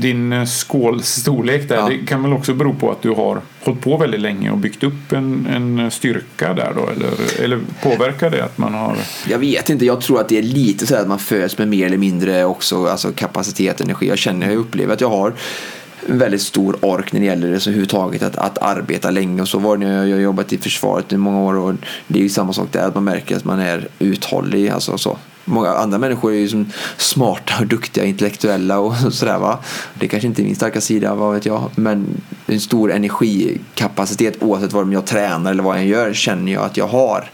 [0.00, 1.88] din eh, skålstorlek där, ja.
[1.88, 4.82] det kan väl också bero på att du har hållit på väldigt länge och byggt
[4.82, 6.88] upp en, en styrka där då?
[6.90, 8.96] Eller, eller påverkar det att man har?
[9.28, 11.86] Jag vet inte, jag tror att det är lite så att man föds med mer
[11.86, 14.08] eller mindre också alltså kapacitet, energi.
[14.08, 15.34] Jag känner, jag upplever att jag har
[16.06, 19.42] en väldigt stor ork när det gäller det, så överhuvudtaget att, att arbeta länge.
[19.42, 21.74] Och så var det när jag, har jobbat i försvaret i många år och
[22.06, 24.68] det är ju samma sak där, att man märker att man är uthållig.
[24.68, 25.18] Alltså så.
[25.44, 29.58] Många andra människor är ju som smarta och duktiga, intellektuella och sådär va.
[29.94, 31.70] Det kanske inte är min starka sida, vad vet jag.
[31.76, 32.06] Men
[32.46, 36.86] en stor energikapacitet oavsett vad jag tränar eller vad jag gör känner jag att jag
[36.86, 37.30] har.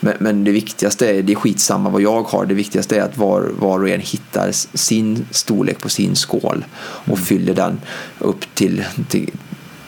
[0.00, 3.18] Men, men, det viktigaste är, det är skitsamma vad jag har, det viktigaste är att
[3.18, 7.24] var, var och en hittar sin storlek på sin skål och mm.
[7.24, 7.80] fyller den
[8.18, 9.30] upp till, till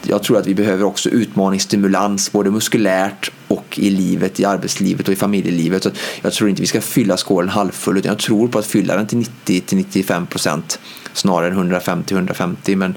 [0.06, 5.12] jag tror att vi behöver också utmaningsstimulans både muskulärt och i livet, i arbetslivet och
[5.12, 5.82] i familjelivet.
[5.82, 5.90] Så
[6.22, 9.06] jag tror inte vi ska fylla skålen halvfull utan jag tror på att fylla den
[9.06, 10.78] till 90-95 procent
[11.12, 12.94] snarare än 150-150 men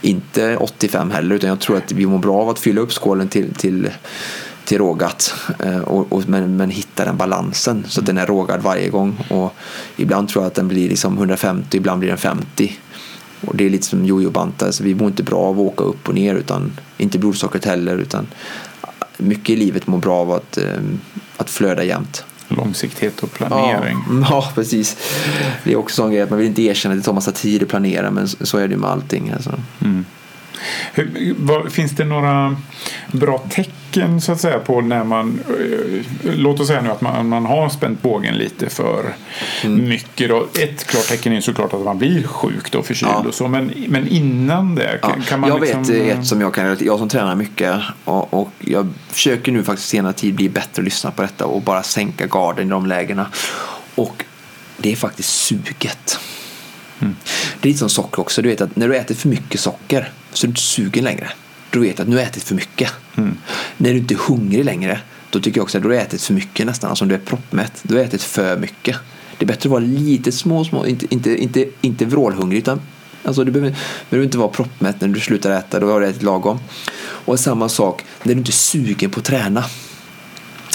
[0.00, 3.28] inte 85 heller utan jag tror att vi mår bra av att fylla upp skålen
[3.28, 3.90] till, till
[4.68, 8.62] till rågat eh, och, och, men, men hitta den balansen så att den är rågad
[8.62, 9.26] varje gång.
[9.30, 9.54] Och
[9.96, 12.78] ibland tror jag att den blir liksom 150, ibland blir den 50.
[13.40, 16.08] Och det är lite som jojo-bantar, så vi mår inte bra av att åka upp
[16.08, 18.26] och ner, utan inte blodsockret heller, utan
[19.16, 20.80] mycket i livet mår bra av att, eh,
[21.36, 22.24] att flöda jämt.
[22.48, 23.98] Långsiktighet och planering.
[24.08, 24.96] Ja, ja, precis.
[25.64, 27.62] Det är också en grej att man vill inte erkänna att det tar massa tid
[27.62, 29.30] att planera, men så är det med allting.
[29.30, 29.60] Alltså.
[29.84, 30.04] Mm.
[30.92, 32.56] Hur, finns det några
[33.12, 37.28] bra tecken så att säga på när man, eh, låt oss säga nu att man,
[37.28, 39.14] man har spänt bågen lite för
[39.64, 39.88] mm.
[39.88, 40.28] mycket.
[40.28, 40.46] Då.
[40.60, 43.24] Ett klart tecken är såklart att man blir sjuk och förkyld ja.
[43.28, 45.24] och så, men, men innan det kan, ja.
[45.28, 45.82] kan man Jag liksom...
[45.82, 49.88] vet ett som jag kan, jag som tränar mycket och, och jag försöker nu faktiskt
[49.88, 53.26] senare tid bli bättre att lyssna på detta och bara sänka garden i de lägena.
[53.94, 54.24] Och
[54.76, 56.18] det är faktiskt suget.
[57.00, 57.16] Mm.
[57.60, 58.42] Det är lite som socker också.
[58.42, 61.28] Du vet att när du äter för mycket socker så är du inte sugen längre.
[61.70, 62.92] Då vet du att nu har jag ätit för mycket.
[63.16, 63.36] Mm.
[63.76, 66.34] När du inte är hungrig längre då tycker jag också att du har ätit för
[66.34, 66.90] mycket nästan.
[66.90, 67.72] Alltså om du är proppmätt.
[67.82, 68.96] Du har ätit för mycket.
[69.38, 72.80] Det är bättre att vara lite små, små inte, inte, inte, inte vrålhungrig utan
[73.24, 73.76] Alltså du behöver,
[74.10, 76.58] behöver inte vara proppmätt när du slutar äta, då har du ätit lagom.
[77.00, 79.64] Och samma sak när du inte är sugen på att träna.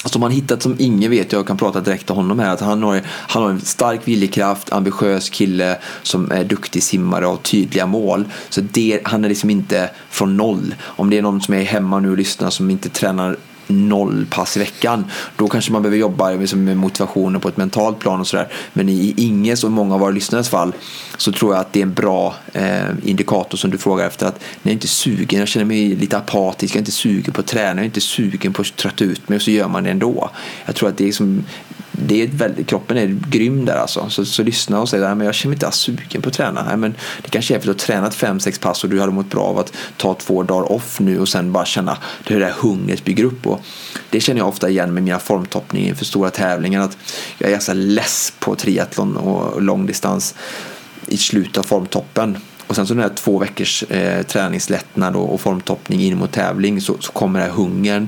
[0.04, 2.84] Alltså man hittat som ingen vet, jag kan prata direkt till honom här, att han
[2.84, 8.26] har, han har en stark viljekraft, ambitiös kille som är duktig simmare och tydliga mål.
[8.50, 10.76] Så det, han är liksom inte från noll.
[10.84, 14.58] Om det är någon som är hemma nu och lyssnar som inte tränar noll pass
[14.58, 15.06] i veckan.
[15.36, 18.47] Då kanske man behöver jobba liksom med motivationen på ett mentalt plan och sådär.
[18.73, 20.73] Men i Inges och många av våra lyssnares fall
[21.17, 24.26] så tror jag att det är en bra eh, indikator som du frågar efter.
[24.26, 27.34] Att när jag inte är sugen, jag känner mig lite apatisk, jag är inte sugen
[27.34, 29.67] på att träna, jag är inte sugen på att trötta ut mig och så gör
[29.67, 30.30] man det ändå.
[30.65, 31.45] Jag tror att det är liksom
[31.96, 34.10] det är väldigt, kroppen är grym där alltså.
[34.10, 36.64] Så, så lyssna och säg att jag känner mig inte alls sugen på att träna.
[36.64, 39.00] Nej, men det kanske är för att du har tränat fem, sex pass och du
[39.00, 42.40] hade mått bra av att ta två dagar off nu och sen bara känna hur
[42.40, 43.48] det där hungret bygger upp.
[43.48, 43.62] Och
[44.10, 46.82] det känner jag ofta igen med mina formtoppningar inför stora tävlingar.
[46.82, 46.98] Att
[47.38, 50.36] jag är ganska less på triathlon och långdistans
[51.08, 52.38] i slutet av formtoppen.
[52.68, 56.82] Och sen så den här två veckors eh, träningslättnad och, och formtoppning in mot tävling
[56.82, 58.08] så, så kommer den här hungern.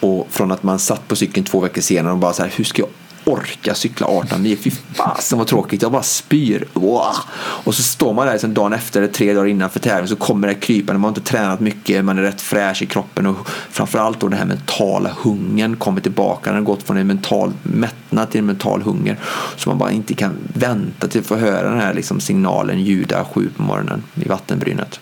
[0.00, 2.64] Och från att man satt på cykeln två veckor senare och bara så här, hur
[2.64, 2.88] ska jag
[3.24, 4.58] orka cykla 18 mil.
[4.58, 5.82] Fy fasen vad tråkigt.
[5.82, 6.64] Jag bara spyr.
[6.72, 7.14] Wow.
[7.36, 10.16] Och så står man där sen dagen efter eller tre dagar innan för tävling så
[10.16, 10.98] kommer det krypande.
[10.98, 14.38] Man har inte tränat mycket, man är rätt fräsch i kroppen och framförallt då den
[14.38, 16.50] här mentala hungern kommer tillbaka.
[16.50, 19.18] Den har gått från en mental mättnad till en mental hunger.
[19.56, 23.24] Så man bara inte kan vänta till att få höra den här liksom signalen ljuda
[23.24, 25.00] sju på morgonen i vattenbrynet.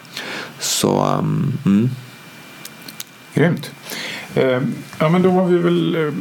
[0.58, 1.90] Så, um, mm.
[3.35, 3.70] Grymt.
[4.35, 6.12] Ehm, ja, men då har vi väl eh,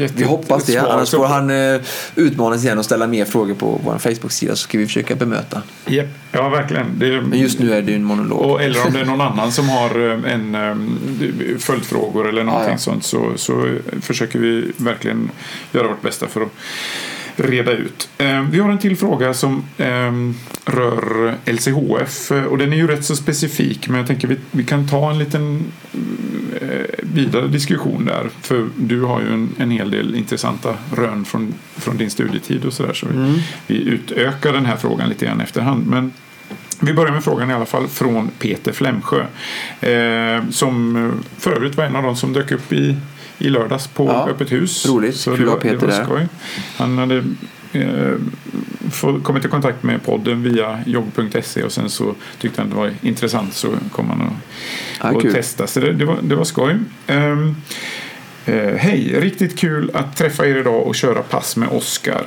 [0.00, 0.78] gett Vi hoppas det.
[0.78, 1.80] Annars får han uh,
[2.14, 5.62] utmanas igen och ställa mer frågor på vår Facebook-sida så ska vi försöka bemöta.
[5.86, 6.08] Yep.
[6.32, 6.86] Ja, verkligen.
[6.98, 8.40] Det, men just nu är det en monolog.
[8.40, 10.56] Och, eller om det är någon annan som har eh, en
[11.58, 12.78] följdfrågor eller någonting ja, ja.
[12.78, 15.30] sånt så, så försöker vi verkligen
[15.72, 16.52] göra vårt bästa för att
[17.36, 18.08] reda ut.
[18.18, 23.04] Ehm, vi har en till fråga som ehm, rör LCHF och den är ju rätt
[23.04, 25.64] så specifik men jag tänker vi, vi kan ta en liten
[26.60, 26.68] eh,
[27.02, 31.96] vidare diskussion där för du har ju en, en hel del intressanta rön från, från
[31.96, 33.32] din studietid och sådär så, där, så mm.
[33.32, 35.86] vi, vi utökar den här frågan lite grann efterhand.
[35.86, 36.12] Men
[36.80, 39.26] vi börjar med frågan i alla fall från Peter Flemsjö.
[39.80, 42.96] Eh, som för övrigt var en av de som dök upp i
[43.38, 44.86] i lördags på ja, Öppet hus.
[44.86, 46.04] Roligt, så kul att ha Peter där.
[46.04, 46.26] Skoj.
[46.76, 47.24] Han hade
[47.72, 48.14] eh,
[49.22, 53.54] kommit i kontakt med podden via jogg.se och sen så tyckte han det var intressant
[53.54, 54.32] så kom han och,
[55.02, 55.68] ja, och testade.
[55.68, 56.78] Så det, det, var, det var skoj.
[57.08, 57.56] Um,
[58.46, 59.20] Eh, Hej!
[59.20, 62.26] Riktigt kul att träffa er idag och köra pass med Oskar.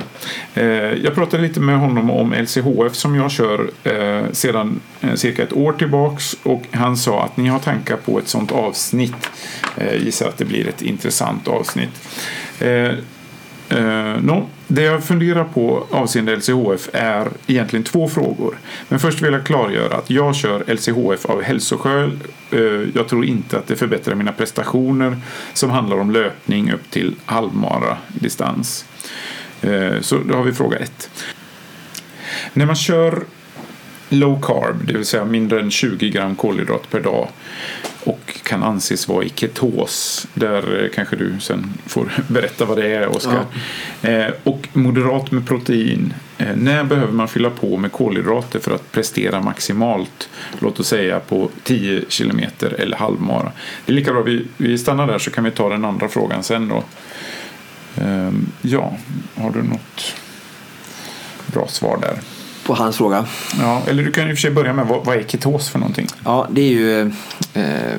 [0.54, 0.64] Eh,
[1.04, 5.54] jag pratade lite med honom om LCHF som jag kör eh, sedan eh, cirka ett
[5.54, 9.30] år tillbaks och han sa att ni har tankar på ett sånt avsnitt.
[9.78, 12.08] Eh, gissar att det blir ett intressant avsnitt.
[12.60, 12.92] Eh,
[13.70, 18.58] Eh, Uh, no, det jag funderar på avseende LCHF är egentligen två frågor.
[18.90, 22.20] Men först vill jag klargöra att jag kör LCHF av hälsoskäl.
[22.54, 25.18] Uh, jag tror inte att det förbättrar mina prestationer
[25.54, 28.86] som handlar om löpning upp till halvmara distans.
[29.62, 31.10] Eh, så då har vi fråga ett.
[32.54, 33.24] När man kör
[34.10, 37.30] low carb, det vill säga mindre än 20 gram kolhydrat per dag
[38.08, 40.28] och kan anses vara i ketos.
[40.34, 43.46] Där eh, kanske du sen får berätta vad det är, Oskar.
[44.02, 44.10] Ja.
[44.10, 46.14] Eh, och moderat med protein.
[46.38, 50.30] Eh, när behöver man fylla på med kolhydrater för att prestera maximalt?
[50.60, 53.52] Låt oss säga på 10 kilometer eller halvmara.
[53.86, 56.44] Det är lika bra vi, vi stannar där så kan vi ta den andra frågan
[56.44, 56.84] sen då.
[58.04, 58.98] Eh, ja,
[59.36, 60.16] har du något
[61.48, 62.37] bra svar där?
[62.68, 63.26] På hans fråga.
[63.60, 66.08] Ja, eller du kan och för sig börja med vad, vad är ketos för någonting?
[66.26, 67.02] Ja, det är ju
[67.54, 67.98] eh,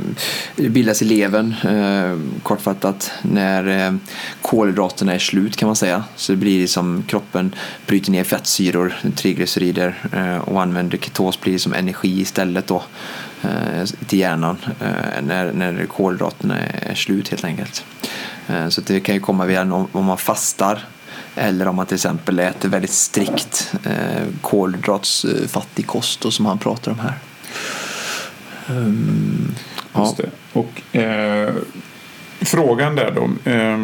[0.57, 3.95] det bildas i levern eh, kortfattat när eh,
[4.43, 6.05] kolhydraterna är slut kan man säga.
[6.17, 7.55] Så det blir som kroppen
[7.87, 12.83] bryter ner fettsyror, triglycerider eh, och använder ketos blir som energi istället då
[13.43, 17.85] eh, till hjärnan eh, när, när kolhydraterna är slut helt enkelt.
[18.69, 20.85] Så det kan ju komma via om man fastar
[21.39, 26.93] eller om man till exempel äter väldigt strikt eh, kolhydratsfattig kost och som han pratar
[26.93, 27.15] om här.
[28.71, 29.55] Um,
[29.93, 30.17] ja.
[30.53, 31.55] Och eh,
[32.41, 33.51] frågan där då.
[33.51, 33.79] Eh,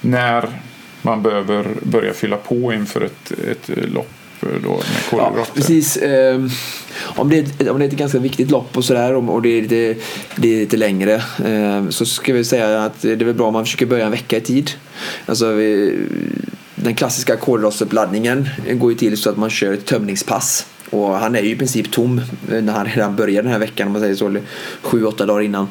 [0.00, 0.60] när
[1.02, 4.84] man behöver börja fylla på inför ett, ett lopp då med.
[5.12, 5.96] Ja, precis.
[5.96, 6.40] Eh,
[7.00, 9.62] om, det är, om det är ett ganska viktigt lopp och sådär och det är
[9.62, 10.00] lite,
[10.36, 13.52] det är lite längre eh, så ska vi säga att det är väl bra om
[13.52, 14.70] man försöker börja en vecka i tid.
[15.26, 15.98] Alltså, vi,
[16.74, 20.66] den klassiska kolhydratuppladdningen går ju till så att man kör ett tömningspass.
[20.90, 23.92] Och han är ju i princip tom när han redan börjar den här veckan om
[23.92, 24.36] man säger så,
[24.82, 25.68] sju, åtta dagar innan.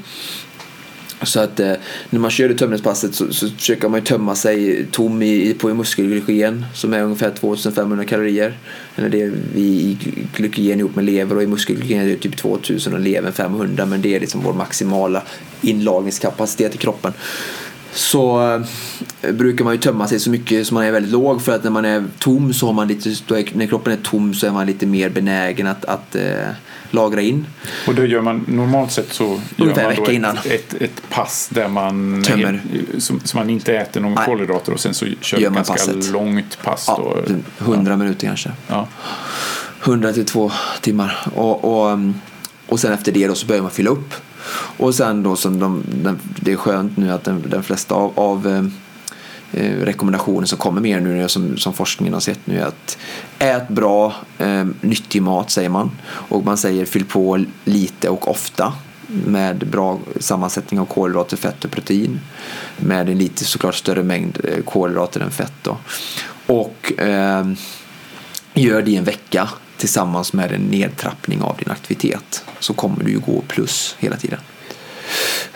[1.23, 1.73] Så att eh,
[2.10, 5.73] när man kör det tömningspasset så, så försöker man ju tömma sig tom i, på
[5.73, 8.58] muskelglykogen som är ungefär 2500 kalorier.
[8.95, 9.97] Eller det är vi i
[10.36, 14.01] glykogen ihop med lever och i muskelglykogen är det typ 2000 och levern 500 men
[14.01, 15.23] det är liksom vår maximala
[15.62, 17.13] inlagringskapacitet i kroppen
[17.93, 18.53] så
[19.21, 21.63] eh, brukar man ju tömma sig så mycket som man är väldigt låg för att
[21.63, 24.51] när man är tom så har man lite, är, när kroppen är tom så är
[24.51, 26.49] man lite mer benägen att, att eh,
[26.89, 27.45] lagra in.
[27.88, 30.38] Och då gör man normalt sett så Ungefär gör man då innan.
[30.38, 32.62] Ett, ett, ett, pass där man, Tömmer.
[32.97, 36.12] Som, som man inte äter någon kolhydrater och sen så kör man ganska passet.
[36.12, 36.86] långt pass.
[36.88, 37.65] Ja, då.
[37.65, 37.97] 100 ja.
[37.97, 38.52] minuter kanske.
[38.67, 38.88] Ja.
[39.84, 41.28] 100 till 2 timmar.
[41.36, 41.99] Och, och,
[42.67, 44.13] och sen efter det då så börjar man fylla upp.
[44.78, 48.19] Och sen då som de, den, det är skönt nu att den, den flesta av,
[48.19, 48.63] av eh,
[49.54, 52.98] Eh, rekommendationer som kommer mer nu som, som forskningen har sett nu är att
[53.40, 55.92] ät bra, eh, nyttig mat säger man.
[56.06, 58.74] Och man säger fyll på lite och ofta
[59.08, 62.20] med bra sammansättning av kolhydrater, fett och protein.
[62.78, 65.54] Med en lite såklart större mängd eh, kolhydrater än fett.
[65.62, 65.78] Då.
[66.46, 67.48] Och eh,
[68.54, 73.12] gör det i en vecka tillsammans med en nedtrappning av din aktivitet så kommer du
[73.12, 74.40] ju gå plus hela tiden.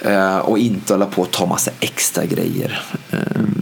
[0.01, 2.81] Eh, och inte hålla på och ta massa extra grejer.
[3.11, 3.19] Eh,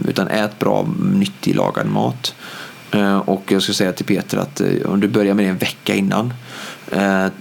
[0.08, 2.34] utan ät bra, nyttig lagad mat.
[2.90, 5.94] Eh, och jag skulle säga till Peter att om du börjar med det en vecka
[5.94, 6.34] innan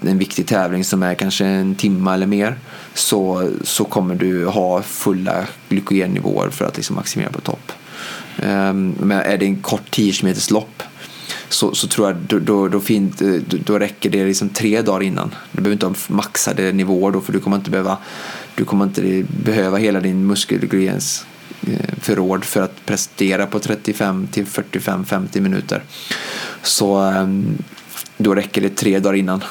[0.02, 2.56] en viktig tävling som är kanske en timme eller mer
[2.94, 7.72] så, så kommer du ha fulla glykogennivåer för att liksom maximera på topp.
[8.98, 10.84] Men är det en kort 10 km lopp
[11.54, 15.04] så, så tror jag då, då, då, fint, då, då räcker det liksom tre dagar
[15.04, 15.36] innan.
[15.52, 17.98] Du behöver inte ha maxade nivåer då för du kommer inte behöva,
[18.56, 21.26] du kommer inte behöva hela din muskelgrens
[21.68, 25.84] eh, förråd för att prestera på 35 till 45-50 minuter.
[26.62, 27.58] Så ehm,
[28.18, 29.44] då räcker det tre dagar innan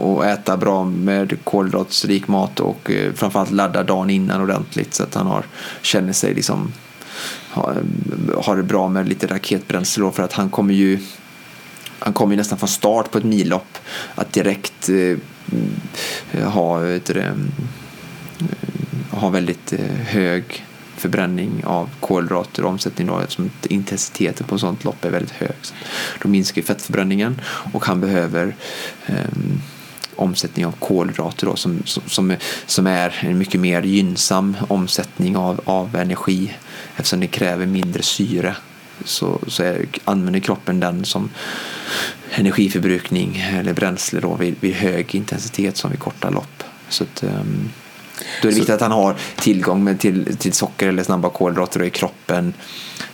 [0.00, 5.14] och äta bra med kolhydratsrik mat och eh, framförallt ladda dagen innan ordentligt så att
[5.14, 5.44] han har,
[5.82, 6.72] känner sig liksom
[7.54, 7.62] eh,
[8.42, 10.98] har det bra med lite raketbränsle för att han kommer ju
[12.02, 13.78] han kommer ju nästan från start på ett millopp
[14.14, 15.18] att direkt eh,
[16.48, 16.80] ha,
[19.20, 20.64] har väldigt eh, hög
[20.96, 25.56] förbränning av kolhydrater och omsättning då eftersom intensiteten på ett sånt lopp är väldigt hög.
[26.22, 27.40] Då minskar fettförbränningen
[27.72, 28.56] och han behöver
[29.08, 29.62] um,
[30.16, 35.96] omsättning av kolhydrater då, som, som, som är en mycket mer gynnsam omsättning av, av
[35.96, 36.54] energi
[36.96, 38.56] eftersom det kräver mindre syre
[39.04, 41.30] så, så är, använder kroppen den som
[42.30, 46.62] energiförbrukning eller bränsle då vid, vid hög intensitet som vid korta lopp.
[46.88, 47.70] Så att, um,
[48.42, 51.90] då är det viktigt att han har tillgång till, till socker eller snabba kolhydrater i
[51.90, 52.52] kroppen.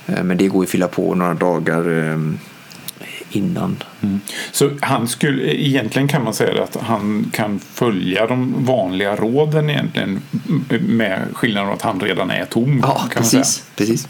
[0.09, 2.39] Uh, men det går att fylla på några dagar um,
[3.31, 3.83] innan.
[4.01, 4.21] Mm.
[4.53, 10.23] Så han skulle, egentligen kan man säga att han kan följa de vanliga råden egentligen
[10.81, 12.81] med skillnaden att han redan är tom.
[12.83, 13.65] Ja, precis.
[13.77, 14.09] precis.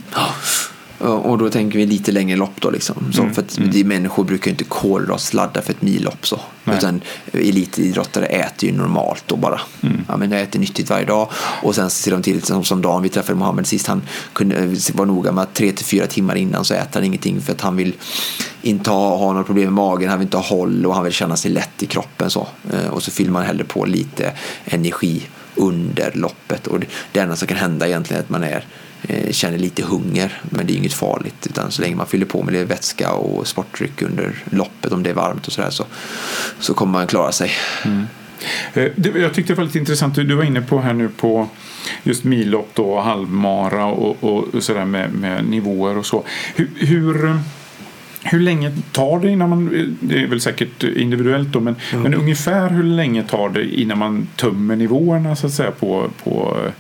[0.99, 3.13] Och då tänker vi lite längre lopp då liksom.
[3.13, 6.41] Så Mm, för att vi människor brukar ju inte kolhydratsladda för ett millopp så.
[6.65, 6.77] Nej.
[6.77, 7.01] Utan
[7.33, 9.61] elitidrottare äter ju normalt då bara.
[9.81, 10.05] Mm.
[10.09, 11.29] Ja, men jag äter nyttigt varje dag.
[11.63, 15.09] Och sen ser de till, som, som Dan, vi träffade Mohammed sist, han kunde vara
[15.09, 17.77] noga med att tre till fyra timmar innan så äter han ingenting för att han
[17.77, 17.93] vill
[18.63, 21.13] inte ha, ha några problem med magen, han vill inte ha håll och han vill
[21.13, 22.47] känna sig lätt i kroppen så.
[22.73, 24.33] Eh, Och så fyller man hellre på lite
[24.65, 25.23] energi
[25.55, 26.67] under loppet.
[26.67, 26.81] Och
[27.13, 28.65] det, enda som kan hända egentligen är att man är
[29.31, 31.47] känner lite hunger, men det är inget farligt.
[31.51, 35.15] Utan så länge man fyller på med vätska och sportdryck under loppet, om det är
[35.15, 35.85] varmt och sådär, så,
[36.61, 37.51] så kommer man klara sig.
[38.75, 41.49] Eh, det- Jag tyckte det var lite intressant, du var inne på här nu på
[42.03, 46.25] just millopp då, halvmara och, och, och sådär med, med nivåer och så.
[46.55, 47.37] Hur, hur, eh,
[48.25, 52.71] hur länge tar det innan man, det är väl säkert individuellt då, men, men ungefär
[52.71, 56.73] hur länge tar det innan man tömmer nivåerna så att säga på, på eh,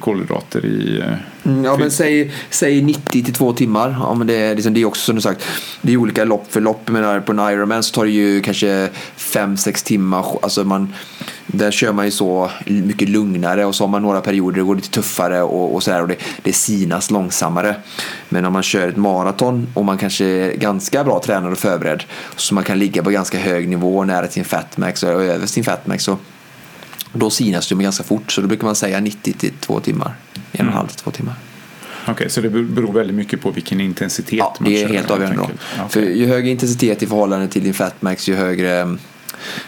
[0.00, 1.00] kolhydrater i...
[1.00, 1.14] eh,
[1.48, 3.96] Mm, ja, men säg, säg 90 till 2 timmar.
[4.00, 5.44] Ja, men det, är liksom, det är också som du sagt,
[5.82, 6.88] det är olika lopp för lopp.
[6.88, 10.24] Menar, på en Ironman så tar det ju kanske 5-6 timmar.
[10.42, 10.92] Alltså man,
[11.46, 14.74] där kör man ju så mycket lugnare och så har man några perioder det går
[14.74, 17.76] lite tuffare och, och sådär och det, det sinas långsammare.
[18.28, 22.04] Men om man kör ett maraton och man kanske är ganska bra tränad och förberedd
[22.36, 26.04] så man kan ligga på ganska hög nivå nära sin fatmax och över sin fatmax
[26.04, 26.16] så
[27.12, 30.14] då sinas med ganska fort så då brukar man säga 90 till 2 timmar.
[30.52, 31.34] En och en halv till 2 timmar.
[32.06, 35.10] Okej, så det beror väldigt mycket på vilken intensitet Ja, man det är kör, helt
[35.10, 35.48] avgörande.
[35.76, 38.80] Ja, För ju högre intensitet i förhållande till din fatmax ju högre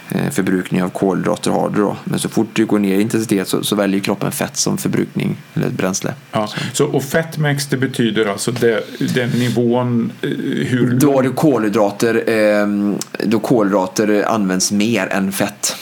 [0.08, 1.96] eh, förbrukning av kolhydrater har du då.
[2.04, 5.36] Men så fort du går ner i intensitet så, så väljer kroppen fett som förbrukning
[5.54, 6.14] eller bränsle.
[6.32, 8.84] Ja, så, och fatmax det betyder alltså det,
[9.14, 10.28] den nivån eh,
[10.66, 12.66] hur Då har du kolhydrater, eh,
[13.26, 15.76] då kolhydrater används mer än fett.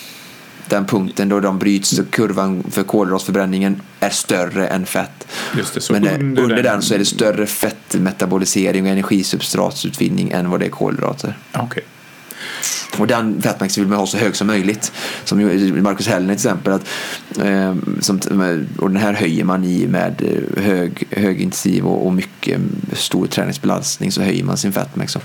[0.69, 5.27] Den punkten då de bryts, så kurvan för kolhydratförbränningen är större än fett.
[5.75, 10.31] Det, så Men eh, under under, den- den så är det större fettmetabolisering och energisubstratsutvinning
[10.31, 11.39] än vad det är kolhydrater.
[11.53, 11.85] Okej.
[12.97, 14.93] Och den fettmax vill man ha så hög som möjligt.
[15.25, 15.39] Som
[15.83, 16.73] Marcus Hellner till exempel.
[16.73, 16.89] Att,
[17.45, 18.21] eh, som,
[18.79, 20.23] och den här höjer man i med
[20.57, 22.61] hög, hög, högintensiv och, och mycket
[22.93, 25.17] stor träningsbelastning så höjer man sin fettmax.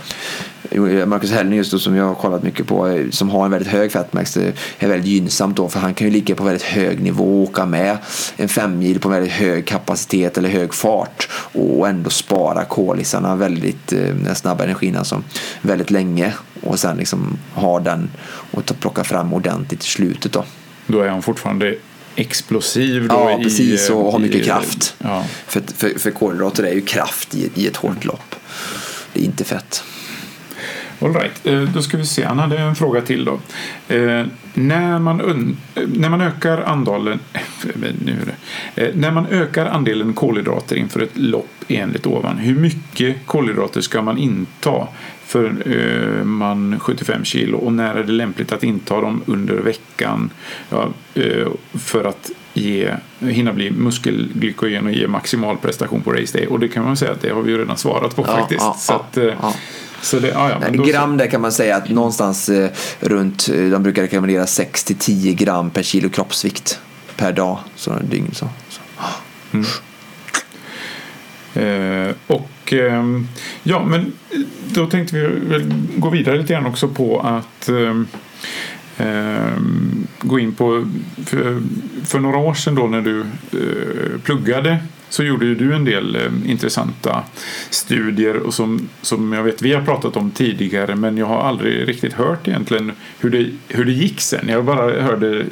[1.05, 3.71] Marcus Hellner just då, som jag har kollat mycket på eh, som har en väldigt
[3.71, 7.01] hög fettmax det är väldigt gynnsamt då för han kan ju ligga på väldigt hög
[7.01, 7.97] nivå och åka med
[8.35, 13.99] en femmil på väldigt hög kapacitet eller hög fart och ändå spara kolisarna väldigt, eh,
[13.99, 15.21] den snabba energin alltså,
[15.61, 16.33] väldigt länge
[16.63, 18.09] och sen liksom ha den
[18.51, 20.45] och ta, plocka fram ordentligt i slutet då.
[20.87, 21.75] Då är han fortfarande
[22.15, 24.95] explosiv då Ja, i, precis och har i- mycket kraft.
[24.97, 25.25] Ja.
[25.47, 28.35] För, för, för kolhydrater är ju kraft i, i ett hårt lopp.
[29.13, 29.83] Det är inte fett.
[31.03, 31.47] All right.
[31.47, 33.33] Eh, Då ska vi se, han hade en fråga till då.
[33.95, 37.19] Eh, när, man un- eh, när man ökar andelen
[38.05, 38.17] nu.
[38.75, 44.01] Eh, när man ökar andelen kolhydrater inför ett lopp enligt ovan, hur mycket kolhydrater ska
[44.01, 44.87] man inta
[45.25, 50.29] för eh, man 75 kilo och när är det lämpligt att inta dem under veckan
[50.69, 56.47] ja, eh, för att ge, hinna bli muskelglykogen och ge maximal prestation på race day?
[56.47, 58.61] Och det kan man säga att det har vi ju redan svarat på Ja, faktiskt.
[58.61, 59.17] ja, så att.
[60.03, 63.63] Så det, ja, ja, då gram där kan man säga att någonstans eh, runt, eh,
[63.63, 66.79] de brukar rekommendera 6 till 10 gram per kilo kroppsvikt
[67.17, 67.59] per dag.
[67.75, 68.49] Så dygn så.
[68.69, 68.81] så.
[71.59, 73.27] Eh, och ehm,
[73.63, 74.39] ja, men eh,
[74.73, 78.07] då tänkte vi väl gå vidare lite grann också på att ehm,
[80.21, 80.87] gå in på
[81.25, 81.61] för,
[82.05, 84.77] för några år sedan då när du eh, pluggade
[85.13, 87.23] så gjorde ju du en del eh, intressanta
[87.69, 91.87] studier och som, som jag vet vi har pratat om tidigare men jag har aldrig
[91.87, 94.47] riktigt hört egentligen hur det, hur det gick sen.
[94.47, 95.45] Jag bara hörde eh,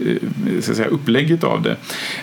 [0.62, 1.76] så att säga, upplägget av det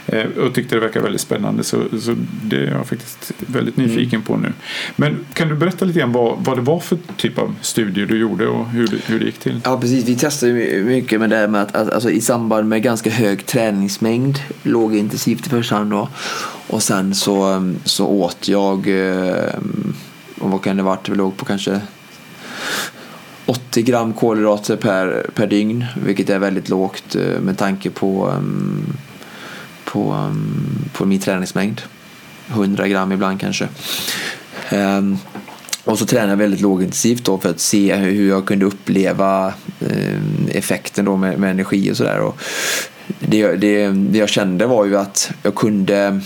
[0.07, 2.15] eh, och tyckte det verkar väldigt spännande så, så
[2.45, 4.53] det är jag faktiskt väldigt nyfiken på nu.
[4.97, 8.19] Men kan du berätta lite grann vad, vad det var för typ av studier du
[8.19, 9.61] gjorde och hur, hur det gick till?
[9.65, 10.05] Ja, precis.
[10.05, 13.11] Vi testade my- mycket med det här med att, att alltså, i samband med ganska
[13.11, 16.09] hög träningsmängd, lågintensivt i första hand då.
[16.69, 19.55] Och sen så, um, så åt jag, eh,
[20.41, 21.81] och vad kan det varit, vi låg på kanske
[23.47, 28.97] 80 gram kolhydrater per, per dygn, vilket är väldigt lågt eh, med tanke på, um,
[29.85, 31.83] på, um, på min träningsmängd.
[32.49, 33.69] 100 gram ibland kanske.
[34.69, 35.19] Ehm,
[35.85, 40.49] och så tränade jag väldigt lågintensivt då för att se hur jag kunde uppleva ehm,
[40.51, 42.33] effekten då med, med energi och sådär.
[43.21, 46.21] Det, det, det jag kände var ju att jag kunde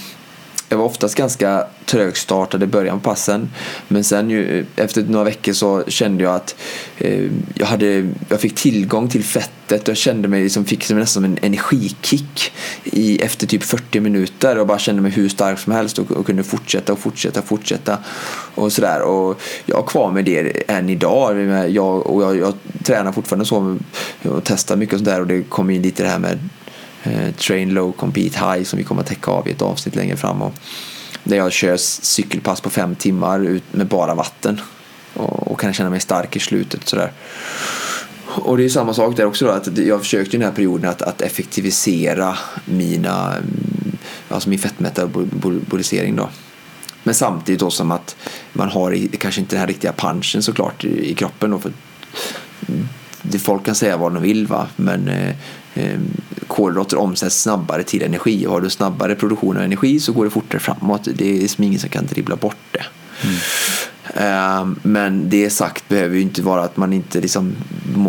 [0.72, 3.50] jag var oftast ganska trögstartad i början på passen.
[3.88, 6.56] Men sen ju, efter några veckor så kände jag att
[6.98, 10.98] eh, jag, hade, jag fick tillgång till fettet och jag kände mig liksom, fick som
[10.98, 12.52] nästan en energikick
[12.84, 16.26] i, efter typ 40 minuter och bara kände mig hur stark som helst och, och
[16.26, 17.98] kunde fortsätta och fortsätta och fortsätta
[18.54, 19.02] och sådär.
[19.02, 21.38] Och jag har kvar med det än idag.
[21.70, 22.54] Jag, och jag, jag
[22.84, 23.78] tränar fortfarande så
[24.22, 26.38] och testar mycket och sådär och det kommer in lite det här med
[27.02, 30.16] Eh, train low, compete high som vi kommer att täcka av i ett avsnitt längre
[30.16, 30.42] fram.
[30.42, 30.54] Och
[31.24, 34.60] där jag kör cykelpass på fem timmar ut med bara vatten
[35.14, 36.88] och, och kan känna mig stark i slutet.
[36.88, 37.12] Sådär.
[38.26, 40.90] Och det är samma sak där också då, att jag försökte i den här perioden
[40.90, 43.96] att, att effektivisera mina, mm,
[44.28, 46.28] alltså min fettmetabolisering då.
[47.02, 48.16] Men samtidigt då som att
[48.52, 51.58] man har kanske inte den här riktiga punchen såklart i, i kroppen då.
[51.58, 51.72] För
[52.68, 52.88] mm,
[53.22, 55.34] det folk kan säga vad de vill va, men eh,
[56.46, 60.30] kolhydrater omsätts snabbare till energi och har du snabbare produktion av energi så går det
[60.30, 61.08] fortare framåt.
[61.14, 62.84] Det är liksom ingen som kan dribbla bort det.
[63.22, 63.36] Mm.
[64.16, 67.54] Uh, men det sagt behöver ju inte vara att man inte liksom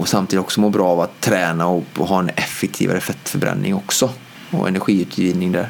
[0.05, 4.09] samtidigt också mår bra av att träna och, och ha en effektivare fettförbränning också
[4.51, 5.70] och energiutvinning där.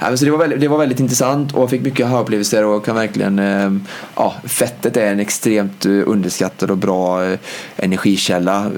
[0.00, 2.84] Ja, så det, var väldigt, det var väldigt intressant och jag fick mycket aha-upplevelser och
[2.84, 3.72] kan verkligen, eh,
[4.16, 7.38] ja, fettet är en extremt eh, underskattad och bra eh,
[7.76, 8.70] energikälla.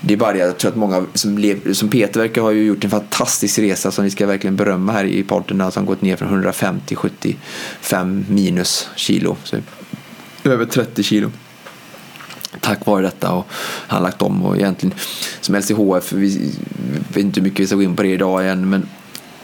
[0.00, 2.84] Det är bara det, jag tror att många som, lev, som Peter verkar ha gjort
[2.84, 6.16] en fantastisk resa som vi ska verkligen berömma här i podden, alltså han gått ner
[6.16, 9.36] från 150 till 75 minus kilo.
[9.44, 9.56] Så
[10.44, 11.30] över 30 kilo
[12.60, 13.46] tack vare detta och
[13.88, 14.94] han lagt om och egentligen
[15.40, 16.52] som LCHF, vi
[17.08, 18.88] vet inte hur mycket vi ska gå in på det idag igen men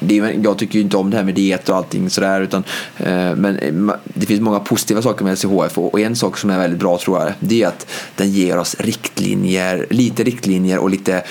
[0.02, 2.64] det är, jag tycker ju inte om det här med diet och allting sådär utan
[2.96, 6.58] eh, men eh, det finns många positiva saker med LCHF och, en sak som är
[6.58, 7.86] väldigt bra tror jag det är att
[8.16, 11.22] den ger oss riktlinjer, lite riktlinjer och lite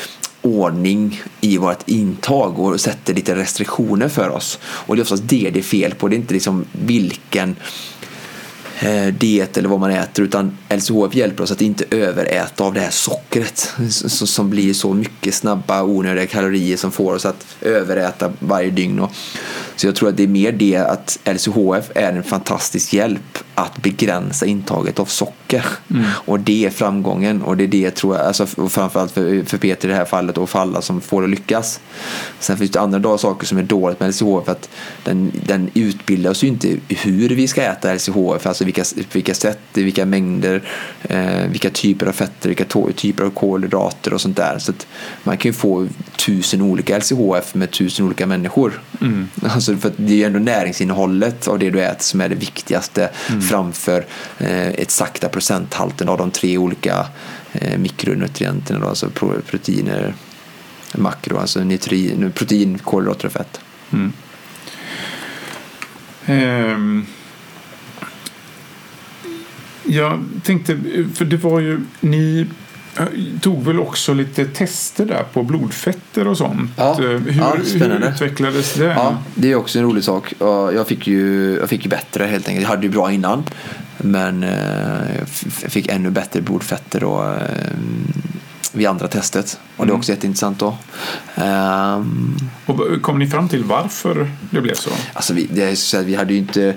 [0.41, 4.59] ordning i vårt intag och sätter lite restriktioner för oss.
[4.63, 6.07] Och det är oftast det det är fel på.
[6.07, 7.55] Det är inte liksom vilken
[8.84, 12.79] Eh, diet eller vad man äter utan LCHF hjälper oss att inte överäta av det
[12.79, 13.73] här sockret
[14.07, 19.07] som blir så mycket snabba onödiga kalorier som får oss att överäta varje dygn.
[19.82, 23.82] Så jag tror att det är mer det att LCHF är en fantastisk hjälp att
[23.82, 25.65] begränsa intaget av socker.
[25.89, 26.05] Mm.
[26.15, 29.88] Och det är framgången och det är det tror jag, alltså framförallt för, för Peter
[29.88, 31.79] i det här fallet och för alla som får det lyckas.
[32.39, 34.69] Sen finns det andra saker som är dåligt med LCHF att
[35.03, 39.59] den, den utbildar oss ju inte hur vi ska äta LCHF, alltså vilka, vilka sätt,
[39.73, 40.63] vilka mängder,
[41.03, 42.65] eh, vilka typer av fetter, vilka
[42.95, 44.59] typer av kolhydrater och sånt där.
[44.59, 44.88] Så att
[45.23, 48.82] man kan ju få tusen olika LCHF med tusen olika människor.
[49.01, 49.27] Mm.
[49.43, 53.09] Alltså för det är ju ändå näringsinnehållet av det du äter som är det viktigaste.
[53.30, 54.05] Mm framför
[54.38, 57.07] eh, ett sakta procenthalten av de tre olika
[57.51, 59.09] eh, mikronutrienterna, då, alltså
[59.45, 60.13] proteiner,
[60.95, 63.59] makro, alltså nitrin, protein, kolhydrater och fett.
[63.91, 64.13] Mm.
[66.28, 67.05] Um.
[69.84, 70.80] Jag tänkte,
[71.15, 72.47] för det var ju, ni
[73.42, 76.72] tog väl också lite tester där på blodfetter och sånt.
[76.76, 78.86] Ja, hur, ja, hur utvecklades det?
[78.86, 80.34] Ja, det är också en rolig sak.
[80.74, 82.64] Jag fick ju, jag fick ju bättre helt enkelt.
[82.64, 83.44] Jag hade ju bra innan.
[83.98, 85.16] Men eh,
[85.62, 87.42] jag fick ännu bättre blodfetter eh,
[88.72, 89.59] vid andra testet.
[89.78, 89.99] Och det är mm.
[89.99, 90.78] också jätteintressant då.
[91.36, 94.89] Um, och kom ni fram till varför det blev så?
[95.13, 96.76] Alltså vi, det är så att vi hade ju inte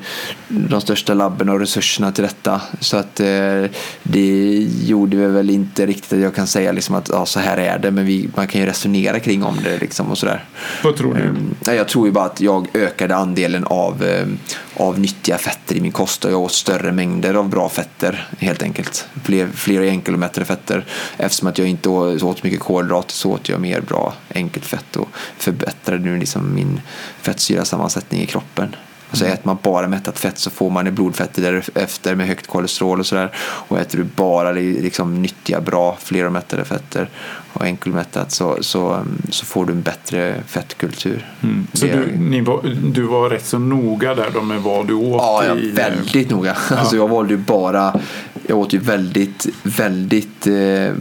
[0.49, 2.61] de största labben och resurserna till detta.
[2.81, 3.65] Så att eh,
[4.03, 7.57] det gjorde vi väl inte riktigt att jag kan säga liksom att ja, så här
[7.57, 7.91] är det.
[7.91, 10.45] Men vi, man kan ju resonera kring om det liksom och sådär.
[10.85, 11.21] Vad tror du?
[11.23, 14.39] Um, jag tror ju bara att jag ökade andelen av, um,
[14.77, 18.63] av nyttiga fetter i min kost och jag åt större mängder av bra fetter helt
[18.63, 19.09] enkelt.
[19.25, 20.85] Fler, fler enkelomättade fetter
[21.17, 24.97] eftersom att jag inte åt så mycket kolhydrater så åt jag mer bra enkelt fett
[24.97, 25.09] och
[25.39, 26.81] förbättrade nu liksom min
[27.23, 28.77] fettsyrasammansättning i kroppen.
[29.15, 33.07] Alltså äter man bara mättat fett så får man blodfetter därefter med högt kolesterol och
[33.07, 33.31] sådär.
[33.39, 37.09] Och äter du bara liksom nyttiga, bra, fleromättade fetter
[37.53, 41.27] och enkelmättat så, så, så får du en bättre fettkultur.
[41.43, 41.67] Mm.
[41.73, 45.23] Så du, var, du var rätt så noga där då med vad du åt?
[45.23, 46.57] Ja, ja väldigt noga.
[46.71, 46.77] Ja.
[46.85, 48.01] Alltså jag valde ju bara,
[48.47, 50.95] jag åt ju väldigt, väldigt eh,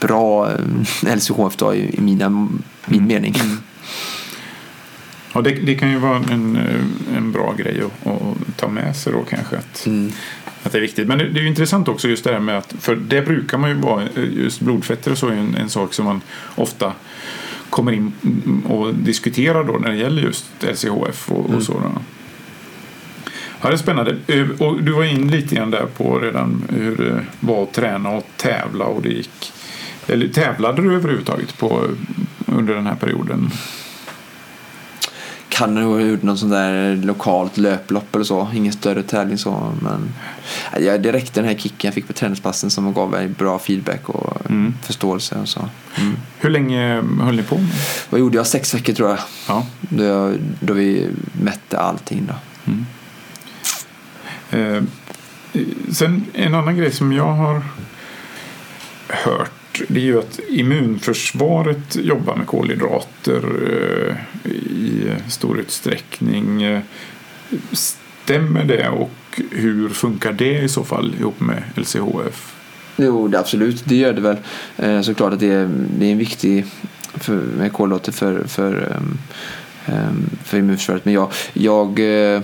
[0.00, 3.06] bra eh, LCHF då, i mina, min mm.
[3.06, 3.34] mening.
[3.40, 3.58] Mm.
[5.34, 8.96] Ja, det, det, kan ju vara en, eh, en bra grej att, att ta med
[8.96, 9.56] sig då kanske.
[9.56, 10.12] Att, mm.
[10.62, 11.08] att det är viktigt.
[11.08, 13.58] Men det, det är ju intressant också just det här med att, för det brukar
[13.58, 16.20] man ju vara, eh, just blodfetter och så är en, en sak som man
[16.54, 16.92] ofta
[17.70, 18.12] kommer in
[18.68, 21.56] och diskuterar då när det gäller just LCHF och, mm.
[21.56, 21.72] och så.
[21.72, 22.02] Då.
[23.60, 24.16] Ja, det är spännande.
[24.58, 28.26] Och du var in lite grann där på redan hur det var att träna och
[28.36, 29.52] tävla och det gick
[30.06, 31.84] eller tävlade du överhuvudtaget på,
[32.46, 33.50] under den här perioden?
[35.54, 38.48] Kan ha gjort något sånt där lokalt löplopp eller så.
[38.54, 39.72] Ingen större tävling så.
[39.82, 40.14] Men
[40.80, 44.08] ja, det räckte den här kicken jag fick på träningspassen som gav mig bra feedback
[44.08, 44.74] och mm.
[44.82, 45.34] förståelse.
[45.34, 45.68] Och så.
[45.96, 46.16] Mm.
[46.38, 47.60] Hur länge höll ni på?
[48.10, 48.46] Vad gjorde jag?
[48.46, 49.18] Sex veckor tror jag.
[49.48, 49.66] Ja.
[49.80, 52.28] Då, jag, då vi mätte allting.
[52.28, 52.34] Då.
[52.72, 52.86] Mm.
[54.50, 54.82] Eh,
[55.92, 57.62] sen en annan grej som jag har
[59.08, 63.44] hört det är ju att immunförsvaret jobbar med kolhydrater
[64.44, 66.80] eh, i stor utsträckning.
[67.72, 72.54] Stämmer det och hur funkar det i så fall ihop med LCHF?
[72.96, 73.84] Jo, det absolut.
[73.84, 74.36] Det gör det väl.
[74.76, 76.64] Eh, såklart att det är, det är en viktig
[77.14, 79.18] för, med kolhydrater för, för, ehm,
[79.86, 81.04] ehm, för immunförsvaret.
[81.04, 82.40] Men jag, jag eh,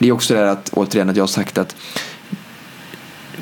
[0.00, 1.76] det är också det här att återigen att jag har sagt att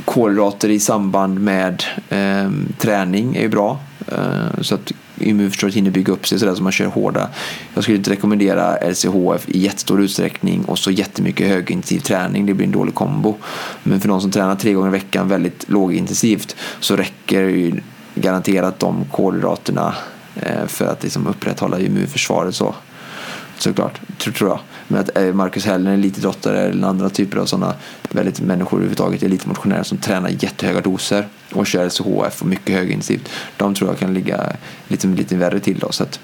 [0.05, 3.81] kolhydrater i samband med eh, träning är ju bra.
[4.13, 7.29] Eh, så att immunförsvaret hinner bygga upp sig sådär som man kör hårda.
[7.75, 12.47] Jag skulle inte rekommendera LCHF i jättestor utsträckning och så jättemycket högintensiv träning.
[12.47, 13.37] Det blir en dålig kombo.
[13.83, 17.81] Men för någon som tränar tre gånger i veckan väldigt lågintensivt så räcker ju
[18.15, 19.95] garanterat de kolhydraterna
[20.37, 22.55] eh, för att liksom upprätthålla immunförsvaret.
[22.55, 22.75] Så
[23.59, 24.61] såklart, tror jag.
[24.89, 27.75] Men att eh, Marcus Heller, elitidrottare eller andra typer av sådana
[28.11, 33.29] väldigt människor överhuvudtaget, elitmotionärer som tränar jättehöga doser och kör LCHF och mycket högintensivt.
[33.57, 34.57] De tror jag kan ligga
[34.89, 35.93] lite, lite värre till då.
[35.93, 36.21] Så att,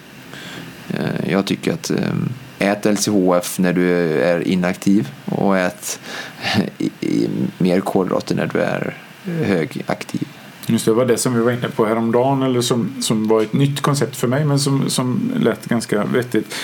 [0.88, 3.92] eh, jag tycker att eh, ät LCHF när du
[4.22, 6.00] är inaktiv och ät
[6.78, 10.28] i, i, mer kolhydrater när du är högaktiv.
[10.66, 13.52] Just det, var det som vi var inne på häromdagen eller som, som var ett
[13.52, 16.54] nytt koncept för mig men som, som lät ganska vettigt.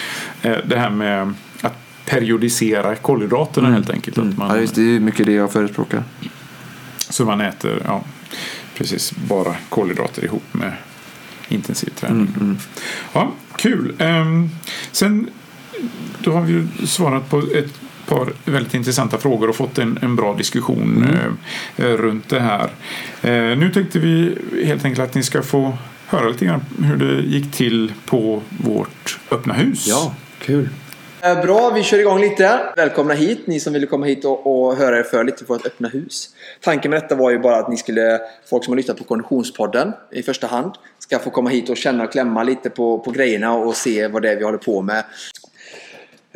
[0.42, 1.34] Eh, det här med
[2.06, 3.74] periodisera kolhydraterna mm.
[3.74, 4.16] helt enkelt.
[4.16, 4.30] Mm.
[4.30, 6.02] Att man, ja, just det är mycket det jag förespråkar.
[6.98, 8.04] Så man äter, ja,
[8.74, 10.72] precis, bara kolhydrater ihop med
[11.48, 12.26] intensiv träning.
[12.26, 12.58] Mm, mm.
[13.12, 13.94] Ja, kul.
[13.98, 14.50] Um,
[14.92, 15.30] sen,
[16.18, 20.16] då har vi ju svarat på ett par väldigt intressanta frågor och fått en, en
[20.16, 21.36] bra diskussion mm.
[21.76, 22.70] eh, runt det här.
[23.22, 27.22] Eh, nu tänkte vi helt enkelt att ni ska få höra lite grann hur det
[27.22, 29.86] gick till på vårt öppna hus.
[29.88, 30.68] Ja, kul.
[31.22, 32.60] Eh, bra, vi kör igång lite.
[32.76, 35.66] Välkomna hit, ni som ville komma hit och, och höra er för lite på vårt
[35.66, 36.28] öppna hus.
[36.60, 39.92] Tanken med detta var ju bara att ni skulle, folk som har lyssnat på Konditionspodden
[40.12, 43.54] i första hand, ska få komma hit och känna och klämma lite på, på grejerna
[43.54, 45.04] och se vad det är vi håller på med.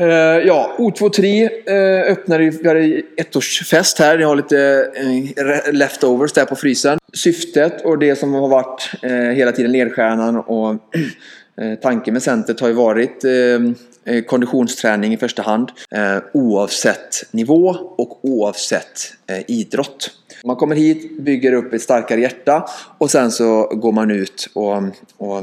[0.01, 0.07] Uh,
[0.47, 4.19] ja, O23 uh, eh, öppnade vi hade ettårsfest här.
[4.19, 6.99] Ni har lite uh, leftovers där på frysen.
[7.13, 10.77] Syftet och det som har varit uh, hela tiden ledstjärnan och
[11.83, 13.25] tanken med centret har ju varit
[14.07, 15.73] Eh, konditionsträning i första hand.
[15.91, 20.11] Eh, oavsett nivå och oavsett eh, idrott.
[20.45, 24.83] Man kommer hit, bygger upp ett starkare hjärta och sen så går man ut och,
[25.17, 25.43] och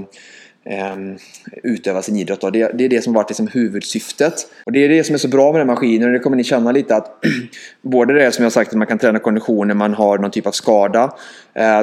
[0.66, 1.18] ehm,
[1.64, 2.42] utöva sin idrott.
[2.42, 4.34] Det, det, är det som varit liksom huvudsyftet.
[4.66, 6.08] Och det är det som är så bra med den här maskinen.
[6.08, 7.26] Och det kommer ni känna lite att
[7.82, 10.48] både det som jag sagt att man kan träna kondition när man har någon typ
[10.48, 11.16] av skada.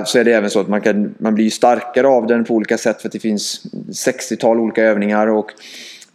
[0.05, 2.79] Så är det även så att man, kan, man blir starkare av den på olika
[2.79, 5.27] sätt för att det finns 60-tal olika övningar.
[5.27, 5.53] Och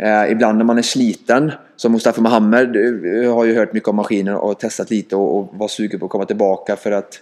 [0.04, 3.90] Eh, ibland när man är sliten, som Mustafa Mohamed eh, eh, har ju hört mycket
[3.90, 7.20] om maskinen och testat lite och, och var sugen på att komma tillbaka för att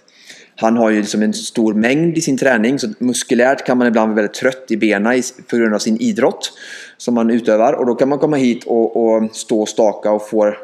[0.56, 4.08] han har ju liksom en stor mängd i sin träning så muskulärt kan man ibland
[4.08, 6.52] vara väldigt trött i benen på grund av sin idrott
[6.96, 7.72] som man utövar.
[7.72, 10.54] Och då kan man komma hit och, och stå och staka och få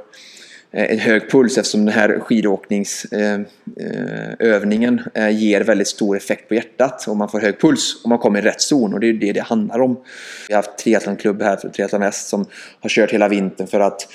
[0.72, 6.54] Eh, en hög puls eftersom den här skidåkningsövningen eh, eh, ger väldigt stor effekt på
[6.54, 9.12] hjärtat och man får hög puls och man kommer i rätt zon och det är
[9.12, 10.00] det det handlar om.
[10.48, 12.46] Vi har haft triathlonklubb här, Triathlon Väst, som
[12.80, 14.08] har kört hela vintern för att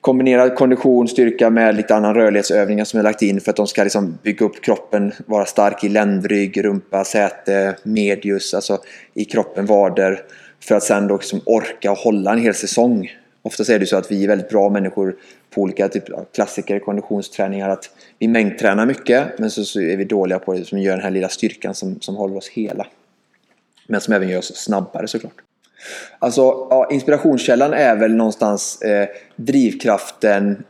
[0.00, 3.84] kombinera kondition, styrka med lite annan rörlighetsövningar som jag lagt in för att de ska
[3.84, 8.78] liksom bygga upp kroppen, vara stark i ländrygg, rumpa, säte, medius, alltså
[9.14, 10.20] i kroppen, vader.
[10.60, 13.12] För att sen då liksom orka och hålla en hel säsong.
[13.42, 15.16] Oftast är det så att vi är väldigt bra människor
[15.56, 17.68] på olika typ av klassiker, konditionsträningar.
[17.68, 21.02] Att vi mängdtränar mycket men så, så är vi dåliga på det som gör den
[21.02, 22.86] här lilla styrkan som, som håller oss hela.
[23.86, 25.32] Men som även gör oss snabbare såklart.
[26.18, 26.40] Alltså,
[26.70, 30.64] ja, inspirationskällan är väl någonstans eh, drivkraften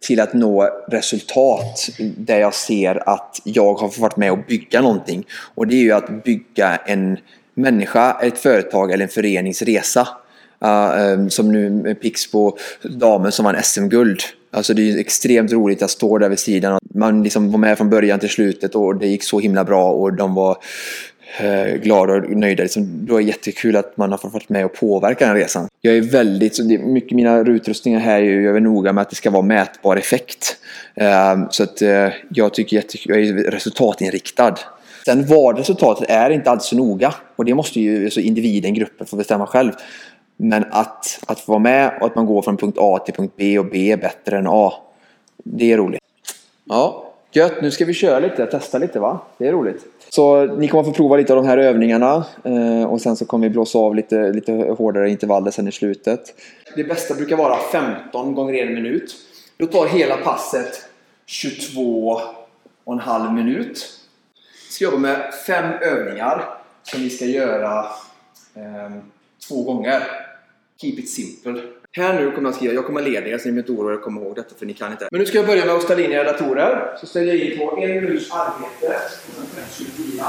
[0.00, 5.26] till att nå resultat där jag ser att jag har varit med och bygga någonting.
[5.54, 7.18] Och det är ju att bygga en
[7.54, 10.08] människa, ett företag eller en förenings resa.
[10.64, 14.20] Uh, som nu med Pixbo, damen som vann SM-guld.
[14.50, 16.78] Alltså det är extremt roligt att stå där vid sidan.
[16.94, 20.12] Man liksom var med från början till slutet och det gick så himla bra och
[20.12, 20.56] de var
[21.44, 22.62] uh, glada och nöjda.
[22.62, 25.68] Liksom, då är det jättekul att man har fått vara med och påverka den resan.
[25.80, 29.10] Jag är väldigt, så det, mycket mina utrustningar här är jag är noga med att
[29.10, 30.56] det ska vara mätbar effekt.
[31.00, 34.54] Uh, så att uh, jag tycker jättekul, jag är resultatinriktad.
[35.04, 39.06] Sen vad resultatet är inte alls så noga och det måste ju alltså individen, gruppen
[39.06, 39.72] få bestämma själv.
[40.36, 43.58] Men att, att vara med och att man går från punkt A till punkt B
[43.58, 44.72] och B är bättre än A.
[45.44, 46.00] Det är roligt.
[46.64, 47.62] Ja, gött.
[47.62, 49.18] Nu ska vi köra lite, testa lite va?
[49.38, 49.84] Det är roligt.
[50.08, 53.48] Så ni kommer få prova lite av de här övningarna eh, och sen så kommer
[53.48, 56.20] vi blåsa av lite, lite hårdare intervaller sen i slutet.
[56.76, 59.14] Det bästa brukar vara 15 gånger en minut.
[59.56, 60.88] Då tar hela passet
[61.26, 62.20] 22
[62.84, 64.00] och en halv minut.
[64.68, 66.44] Vi ska jobba med fem övningar
[66.82, 67.78] som vi ska göra
[68.54, 68.90] eh,
[69.48, 70.25] två gånger.
[70.80, 71.62] Keep it simple.
[71.92, 73.98] Här nu kommer jag skriva, jag kommer leda er så ni behöver inte oroa er
[73.98, 75.08] komma ihåg detta för ni kan inte.
[75.10, 76.96] Men nu ska jag börja med att ställa in era datorer.
[77.00, 78.96] Så ställer jag in på en minuts arbete.
[79.78, 80.24] 24.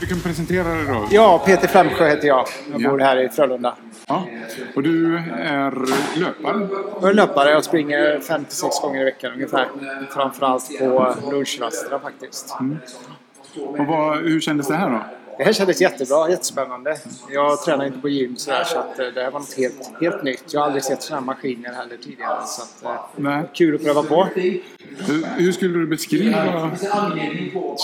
[0.00, 1.06] Du kan presentera dig då.
[1.10, 2.46] Ja, Peter Flamsjö heter jag.
[2.72, 2.90] Jag Ja.
[2.90, 3.74] bor här i Frölunda.
[4.06, 4.24] Ja.
[4.76, 5.70] Och du är
[6.18, 6.68] löpare.
[7.00, 7.50] Jag är löpare.
[7.50, 9.66] Jag springer 5-6 gånger i veckan ungefär.
[10.10, 12.56] Framförallt på lunchrasterna faktiskt.
[13.78, 15.00] Och vad, hur kändes det här då?
[15.38, 16.96] Det här kändes jättebra, jättespännande.
[17.30, 20.22] Jag tränar inte på gym sådär, så att eh, det här var något helt, helt
[20.22, 20.44] nytt.
[20.52, 22.40] Jag har aldrig sett sådana här maskiner heller tidigare.
[22.46, 23.42] Så att, eh, Nej.
[23.54, 24.28] kul att pröva på.
[24.34, 26.70] Hur, hur skulle du beskriva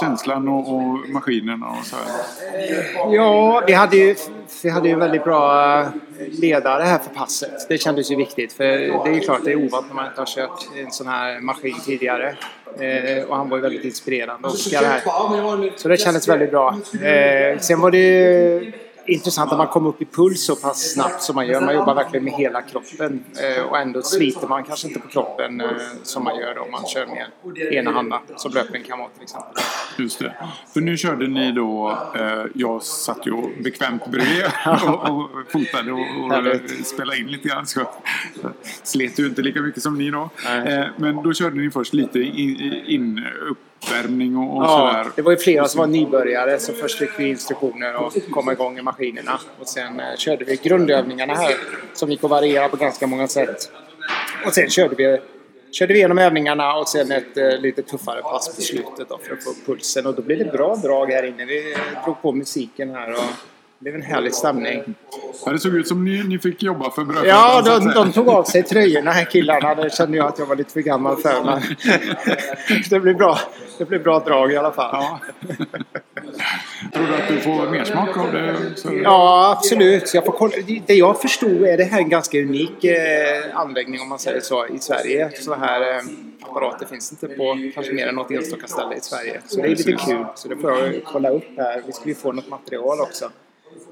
[0.00, 3.14] känslan och, och maskinerna och så här?
[3.14, 4.14] Ja, vi hade ju,
[4.62, 5.88] vi hade ju väldigt bra eh,
[6.28, 7.68] ledare här för passet.
[7.68, 8.52] Det kändes ju viktigt.
[8.52, 11.06] För det är ju klart, det är ovant när man inte har kört en sån
[11.06, 12.36] här maskin tidigare.
[12.80, 15.72] Eh, och han var ju väldigt inspirerande Oskar här.
[15.76, 16.78] Så det kändes väldigt bra.
[17.02, 18.72] Eh, sen var det ju
[19.06, 21.60] intressant att man kom upp i puls så pass snabbt som man gör.
[21.60, 23.24] Man jobbar verkligen med hela kroppen.
[23.42, 25.66] Eh, och ändå sliter man kanske inte på kroppen eh,
[26.02, 27.26] som man gör om man kör med
[27.72, 28.18] ena handen.
[28.36, 29.62] Som löpning kan vara till exempel.
[29.98, 30.34] Just det.
[30.72, 36.00] För nu körde ni då, eh, jag satt ju bekvämt bredvid och, och fotade och,
[36.00, 37.66] och spelade in lite grann.
[37.66, 37.88] Så jag
[38.82, 40.30] slet ju inte lika mycket som ni då.
[40.96, 43.24] Men då körde ni först lite in, in
[43.84, 45.12] uppvärmning och, och Ja, sådär.
[45.16, 48.78] det var ju flera som var nybörjare så först fick vi instruktioner och komma igång
[48.78, 49.40] i maskinerna.
[49.60, 51.54] Och sen eh, körde vi grundövningarna här
[51.94, 53.70] som gick att variera på ganska många sätt.
[54.46, 55.20] Och sen körde vi,
[55.72, 59.32] körde vi igenom övningarna och sen ett eh, lite tuffare pass på slutet då, för
[59.34, 60.06] att få upp pulsen.
[60.06, 61.44] Och då blev det bra drag här inne.
[61.44, 63.18] Vi drog på musiken här och
[63.78, 64.94] det blev en härlig stämning.
[65.46, 67.28] Ja, det såg ut som ni, ni fick jobba för brödfödan.
[67.28, 69.74] Ja, så de, de tog av sig tröjorna här killarna.
[69.74, 71.44] Det kände jag att jag var lite för gammal för.
[71.44, 71.62] Men
[72.90, 73.38] det blev bra.
[73.78, 74.88] Det blev bra drag i alla fall.
[74.92, 75.20] Ja.
[76.92, 78.56] Tror du att du får mer smak av det?
[78.76, 78.90] Så...
[79.02, 80.14] Ja, absolut.
[80.14, 80.52] Jag får kolla.
[80.86, 82.96] Det jag förstod är det här en ganska unik eh,
[83.54, 85.30] anläggning om man säger så i Sverige.
[85.34, 86.02] Sådana här eh,
[86.42, 89.40] apparater finns inte på kanske mer än något enstaka ställe i Sverige.
[89.46, 90.26] Så det är lite kul.
[90.34, 91.82] Så det får jag kolla upp här.
[91.86, 93.30] Vi skulle ju få något material också.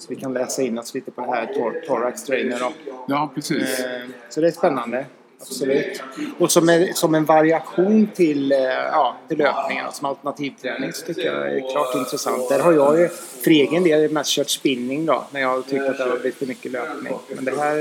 [0.02, 2.58] Så vi kan läsa in oss lite på det här tor- Thorax Trainer.
[2.60, 2.72] Då.
[3.08, 3.80] Ja, precis.
[3.80, 3.86] Eh,
[4.28, 5.06] Så det är spännande.
[5.42, 6.02] Absolut.
[6.38, 8.58] Och som en, som en variation till, eh,
[8.92, 12.48] ja, till löpningen, som alternativträning, så tycker jag är klart intressant.
[12.48, 13.08] Där har jag ju
[13.42, 16.38] för egen del mest kört spinning då, när jag har tyckt att det har blivit
[16.38, 17.12] för mycket löpning.
[17.28, 17.76] Men det här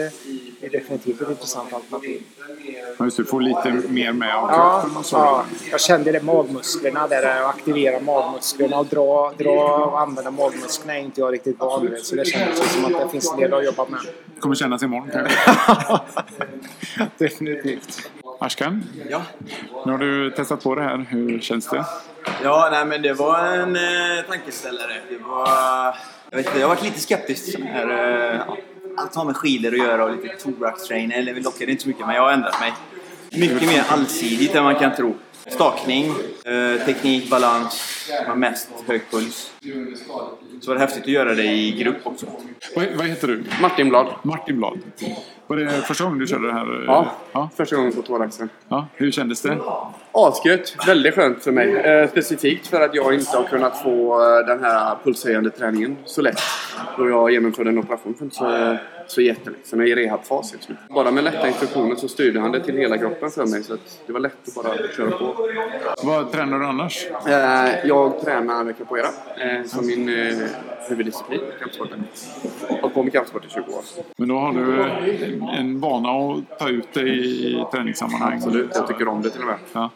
[0.61, 2.21] är definitivt ett intressant alternativ.
[2.97, 7.41] Ja, just det, få lite mer med av Ja, ja, jag kände det magmusklerna där,
[7.41, 12.05] att aktivera magmusklerna och dra, dra och använda magmusklerna är inte jag riktigt van vid.
[12.05, 13.99] Så det kändes som att det finns en del att jobba med.
[14.39, 15.37] kommer kännas imorgon kanske.
[17.55, 18.09] Definitivt.
[18.39, 19.21] Ashkan, Ja.
[19.85, 21.05] nu har du testat på det här.
[21.09, 21.85] Hur känns det?
[22.43, 23.81] Ja, nej, men det var en eh,
[24.29, 24.93] tankeställare.
[25.09, 25.47] Det var...
[26.29, 28.33] Jag, vet inte, jag har varit lite skeptisk här...
[28.35, 28.41] Eh,
[28.97, 31.17] allt har med skidor att göra och lite thorax trainer.
[31.17, 32.73] Eller vi lockade inte så mycket, men jag har ändrat mig.
[33.31, 35.15] Mycket mer allsidigt än man kan tro.
[35.47, 36.05] Stakning,
[36.45, 39.51] eh, teknik, balans, men mest hög puls.
[40.61, 42.25] Så var det häftigt att göra det i grupp också.
[42.75, 43.43] Vad, vad heter du?
[43.61, 44.07] Martin Blad.
[44.23, 44.79] Martin Blad.
[45.47, 46.83] Var det första gången du körde det här?
[46.87, 47.49] Ja, ja.
[47.57, 48.49] första gången på thoraxen.
[48.67, 48.87] ja.
[48.93, 49.57] Hur kändes det?
[50.11, 50.75] Asgött.
[50.87, 51.75] Väldigt skönt för mig.
[51.75, 56.21] Eh, specifikt för att jag inte har kunnat få eh, den här pulshöjande träningen så
[56.21, 56.39] lätt.
[56.97, 59.79] Då jag genomförde en operation för inte så, så jättelänge sedan.
[59.79, 60.75] Jag är i rehabfas just nu.
[60.89, 63.63] Bara med lätta instruktioner så styrde han det till hela kroppen för mig.
[63.63, 65.47] Så att det var lätt att bara köra på.
[66.03, 67.07] Vad tränar du annars?
[67.27, 70.37] Eh, jag tränar capoeira eh, som min eh,
[70.89, 72.03] huvuddisciplin i kampsporten.
[72.81, 73.83] Hållit på med kampsport i 20 år.
[74.17, 74.83] Men då har du
[75.59, 78.33] en vana att ta ut dig i träningssammanhang.
[78.35, 79.57] Absolut, jag tycker om det till och med.
[79.73, 79.89] Ja.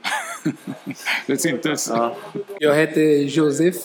[1.28, 1.91] det syntes.
[2.60, 3.76] Jag heter Josef.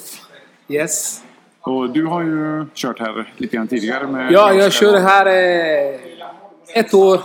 [0.68, 1.22] Yes.
[1.60, 4.32] Och du har ju kört här lite grann tidigare med...
[4.32, 6.00] Ja, jag kör här eh,
[6.74, 7.20] ett år.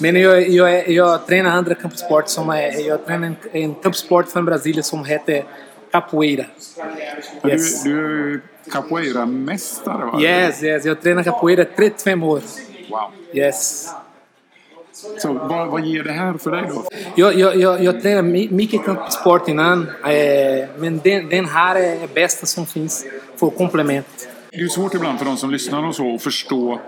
[0.00, 2.28] Men jag, jag, jag tränar andra kampsport.
[2.28, 5.44] Som är, jag tränar en, en kampsport från Brasilien som heter
[5.92, 6.44] capoeira.
[7.46, 7.82] Yes.
[7.82, 10.20] Du, du är capoeira-mästare va?
[10.22, 10.84] Yes, yes.
[10.84, 12.40] Jag tränar capoeira 35 år.
[12.90, 13.10] Wow.
[13.34, 13.88] Yes.
[15.18, 16.84] Så vad, vad ger det här för dig då?
[17.16, 22.08] Jag, jag, jag, jag tränar my- mycket kampsport innan, eh, men den, den här är
[22.14, 24.28] bästa som finns för komplement.
[24.52, 26.80] Det är svårt ibland för de som lyssnar och så att förstå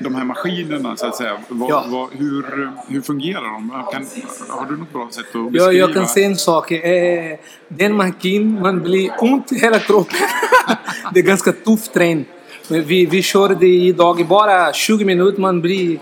[0.00, 1.38] de här maskinerna så att säga.
[1.48, 1.84] Vad, Ja.
[1.88, 3.70] vad, hur, hur fungerar de?
[3.92, 4.06] Kan,
[4.48, 5.64] har du något bra sätt att beskriva?
[5.64, 6.72] Jag, jag kan säga en sak.
[6.72, 7.38] Eh,
[7.68, 10.16] den maskin, man blir ont i hela kroppen.
[11.14, 12.24] det är ganska tuff träning.
[12.68, 15.40] Vi, vi körde idag bara 20 minuter.
[15.40, 15.98] Man blir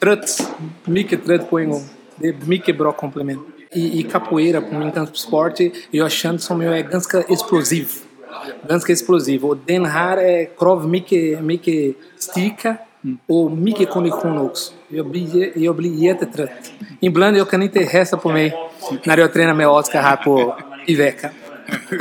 [0.00, 0.52] trött.
[0.84, 1.84] Mycket trött på en gång.
[2.16, 3.40] Det är mycket bra komplement.
[3.72, 5.52] I, i capoeira, på min kampsport,
[5.90, 7.88] jag känner som jag är ganska explosiv.
[8.68, 9.44] Ganska explosiv.
[9.44, 12.76] Och den här är krav mycket, mycket styrka
[13.26, 14.72] och mycket kondition också.
[14.88, 16.72] Jag blir, jag blir jättetrött.
[17.00, 18.54] Ibland jag kan inte hälsa på mig
[19.04, 21.30] när jag tränar med Oskar här på, i veckan.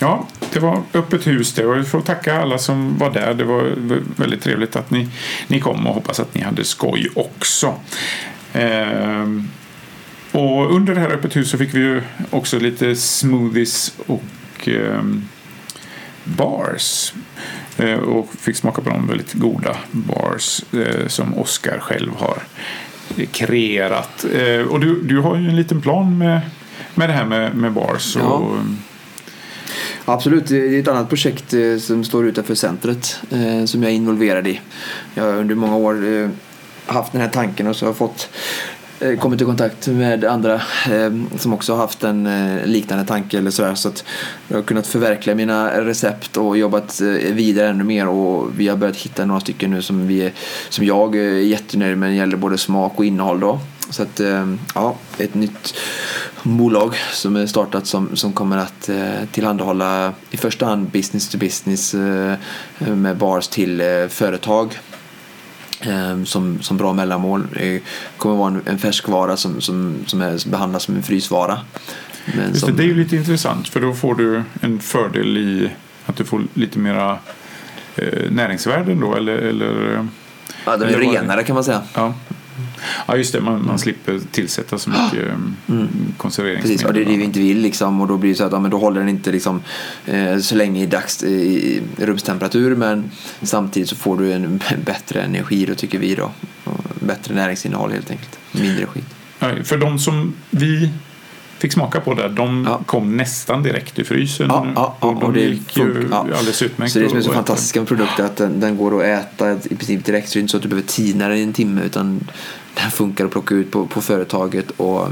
[0.00, 3.34] Ja, det var öppet hus det och jag får tacka alla som var där.
[3.34, 3.74] Det var
[4.20, 5.08] väldigt trevligt att ni,
[5.46, 7.74] ni kom och hoppas att ni hade skoj också.
[8.52, 9.48] Ehm,
[10.38, 15.02] och under det här öppet hus så fick vi ju också lite smoothies och eh,
[16.24, 17.12] bars.
[17.76, 22.38] Eh, och fick smaka på de väldigt goda bars eh, som Oskar själv har
[23.32, 24.24] kreerat.
[24.34, 26.40] Eh, och du, du har ju en liten plan med,
[26.94, 28.16] med det här med, med bars.
[28.16, 28.50] Ja.
[30.04, 33.96] Absolut, det är ett annat projekt eh, som står utanför centret eh, som jag är
[33.96, 34.60] involverad i.
[35.14, 36.28] Jag har under många år eh,
[36.86, 38.28] haft den här tanken och så har jag fått
[39.00, 40.54] Eh, kommit i kontakt med andra
[40.90, 43.74] eh, som också har haft en eh, liknande tanke eller sådär.
[43.74, 44.04] Så att
[44.48, 48.08] jag har kunnat förverkliga mina recept och jobbat eh, vidare ännu mer.
[48.08, 50.32] Och vi har börjat hitta några stycken nu som, vi,
[50.68, 53.60] som jag eh, är jättenöjd med när det gäller både smak och innehåll då.
[53.90, 55.74] Så att, eh, ja, ett nytt
[56.42, 61.38] bolag som är startat som, som kommer att eh, tillhandahålla i första hand business to
[61.38, 62.34] business eh,
[62.78, 64.78] med bars till eh, företag
[66.24, 67.46] som, som bra mellanmål.
[67.54, 67.82] Det
[68.16, 71.58] kommer vara en, en färskvara som, som, som, är, som behandlas som en frysvara.
[72.24, 75.36] Men Just det, som, det är ju lite intressant för då får du en fördel
[75.36, 75.70] i
[76.06, 77.18] att du får lite mera
[77.96, 80.04] eh, näringsvärden då eller, eller eh,
[80.64, 81.82] ja, den är renare kan man säga.
[81.94, 82.14] ja.
[83.06, 85.84] Ja just det man, man slipper tillsätta så mycket eh,
[86.16, 86.76] konserveringsmedel.
[86.76, 88.00] Precis, och det är det vi inte vill liksom.
[88.00, 89.62] Och då blir det så att ja, men då håller den inte liksom,
[90.06, 93.10] eh, så länge i dags i, rumstemperatur men
[93.42, 96.30] samtidigt så får du en bättre energi då tycker vi då.
[97.00, 98.38] Bättre näringsinnehåll helt enkelt.
[98.52, 99.04] Mindre skit.
[99.64, 100.90] För de som vi
[101.58, 102.80] fick smaka på där, de Ja.
[102.86, 104.46] kom nästan direkt i frysen.
[104.48, 106.16] Ja, ja, och de och det gick ju ja.
[106.16, 106.92] alldeles utmärkt.
[106.92, 109.52] Så det som är så fantastiskt med produkten är att den, den går att äta
[109.52, 110.28] i princip direkt.
[110.28, 112.20] Så det är inte så att du behöver tina den i en timme utan
[112.82, 115.08] den funkar att plocka ut på, på företaget och,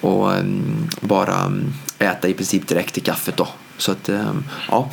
[0.00, 3.48] och em, bara em, äta i princip direkt i kaffet då.
[3.76, 4.90] Så att em, ja,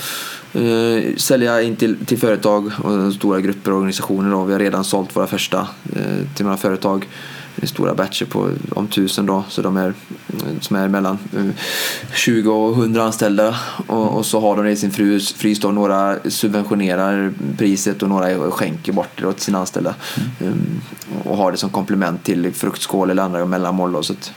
[0.53, 4.43] eh, sälja in till, till företag och stora grupper och organisationer då.
[4.43, 7.07] Vi har redan sålt våra första eh, till några företag.
[7.63, 9.43] Stora batcher på om tusen då.
[9.49, 9.93] Så de är
[10.59, 11.45] som är mellan eh,
[12.13, 13.55] 20 och 100 anställda.
[13.87, 15.71] Och, och så har de det i sin frys, frys då.
[15.71, 19.95] Några subventionerar priset och några skänker bort det till sina anställda.
[20.39, 20.81] Um,
[21.29, 24.33] och har det som komplement till fruktskål eller andra mellanmål då, så att,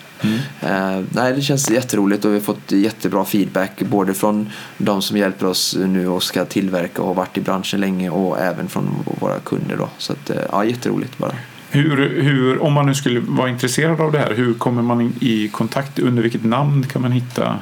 [0.61, 5.17] eh, nej, det känns jätteroligt och vi har fått jättebra feedback både från de som
[5.17, 9.05] hjälper oss nu och ska tillverka och har varit i branschen länge och även från
[9.21, 11.33] våra kunder då så att, eh, ja, jätteroligt bara.
[11.71, 15.49] Hur, hur, om man nu skulle vara intresserad av det här, hur kommer man i
[15.49, 15.99] kontakt?
[15.99, 17.57] Under vilket namn kan man hitta?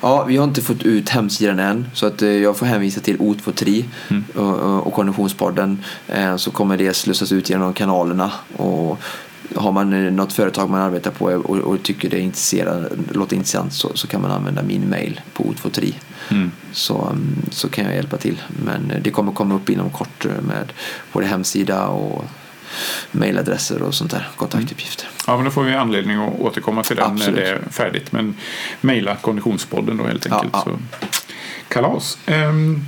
[0.00, 3.18] Ja, vi har inte fått ut hemsidan än så att eh, jag får hänvisa till
[3.18, 4.24] O23 Mm.
[4.80, 8.98] och, Konditionspodden eh, så kommer det slussas ut genom kanalerna och
[9.54, 13.36] har man eh, något företag man arbetar på och, och tycker det är intresserad, låter
[13.36, 15.94] intressant så, så kan man använda min mail på O23
[16.30, 16.50] Mm.
[16.72, 20.72] så, mm, så kan jag hjälpa till men det kommer komma upp inom kort med
[21.12, 22.24] både hemsida och
[23.10, 25.08] mailadresser och sånt där kontaktuppgifter.
[25.26, 27.34] Ja, men då får vi anledning att återkomma till den Absolut.
[27.34, 28.12] när det är färdigt.
[28.12, 28.34] Men
[28.80, 30.52] mejla Konditionspodden då helt Ja, enkelt.
[30.54, 30.62] ja.
[30.64, 30.78] Så.
[31.68, 32.18] Kalas.
[32.26, 32.80] Ehm,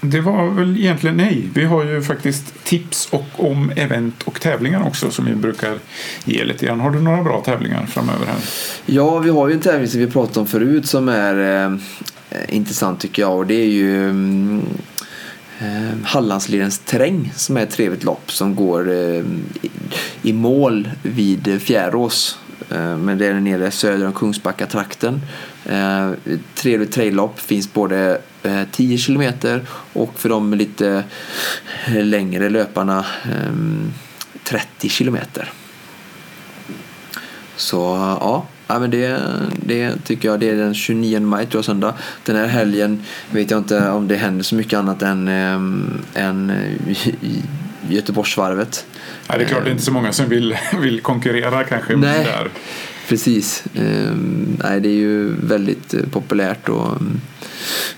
[0.00, 1.48] det var väl egentligen nej.
[1.54, 5.78] Vi har ju faktiskt tips och om event och tävlingar också som vi brukar
[6.24, 6.80] ge lite grann.
[6.80, 8.36] Har du några bra tävlingar framöver här?
[8.86, 11.76] Ja, vi har ju en tävling som vi pratade om förut som är eh,
[12.56, 14.62] intressant tycker jag och det är ju mm,
[15.60, 19.24] eh, terräng som är ett trevligt lopp som går eh,
[20.22, 22.38] i, mål vid Fjärås.
[22.70, 25.20] Eh, men det är nere söder om Kungsbacka-trakten.
[25.66, 26.10] Eh,
[26.54, 31.04] trevligt traillopp, finns både eh, 10 kilometer och för de lite
[31.86, 33.52] eh, längre löparna eh,
[34.44, 35.52] 30 kilometer.
[37.56, 37.76] Så
[38.20, 39.20] ja, ja men det,
[39.52, 40.40] det tycker jag.
[40.40, 41.94] Det är den 29 maj tror jag söndag.
[42.24, 46.52] Den här helgen vet jag inte om det händer så mycket annat än, ähm, än
[47.88, 48.86] Göteborgsvarvet.
[49.26, 51.96] Ja, det är klart det är inte så många som vill, vill konkurrera kanske.
[51.96, 52.24] Nej.
[52.24, 52.48] Där.
[53.08, 53.64] Precis.
[53.74, 57.00] Um, nej, det är ju väldigt uh, populärt och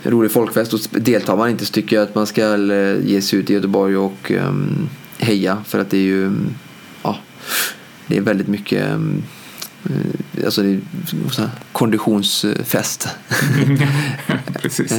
[0.02, 0.72] en rolig folkfest.
[0.72, 3.54] Och deltar man inte så tycker jag att man ska uh, ge sig ut i
[3.54, 5.64] Göteborg och um, heja.
[5.66, 6.32] För att det är ju
[7.02, 7.18] ja,
[8.06, 9.18] det är väldigt mycket uh,
[10.44, 10.80] alltså det
[11.38, 13.08] här, konditionsfest.
[14.62, 14.92] Precis.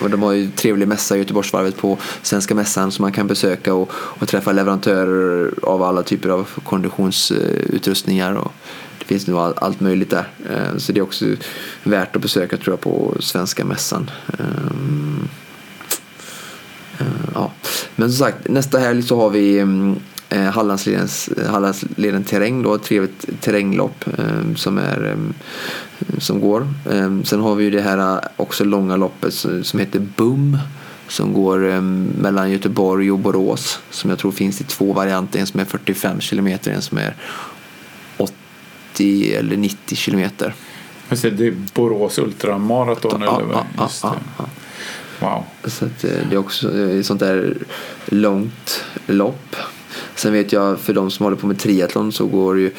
[0.00, 3.74] och de har ju trevlig mässa i Göteborgsvarvet på Svenska mässan som man kan besöka
[3.74, 8.34] och, och träffa leverantörer av alla typer av konditionsutrustningar.
[8.34, 8.52] Och,
[9.02, 10.28] det finns nog allt möjligt där.
[10.50, 11.26] Eh, så det är också
[11.82, 14.10] värt att besöka tror jag på Svenska mässan.
[14.38, 15.28] Ehm,
[16.98, 17.52] eh, ja.
[17.96, 19.64] Men som sagt, nästa helg så har vi
[20.32, 24.04] eh, Hallandsledens, Hallandsleden terräng då, ett trevligt terränglopp
[24.56, 25.16] som, är,
[26.18, 26.68] som går.
[27.24, 30.58] Sen har vi ju det här också långa loppet som heter Boom
[31.08, 31.80] som går
[32.20, 36.20] mellan Göteborg och Borås som jag tror finns i två varianter, en som är 45
[36.20, 37.14] kilometer, en som är
[38.92, 40.54] 80 eller 90 kilometer.
[41.08, 43.54] det är Borås ultramaraton ja, eller
[44.02, 44.46] ja, ja.
[45.20, 45.44] Wow.
[45.64, 47.56] Så eh, det är också ett sånt där
[48.06, 49.56] långt lopp.
[50.14, 52.70] Sen vet jag för de som håller på med triathlon så går ju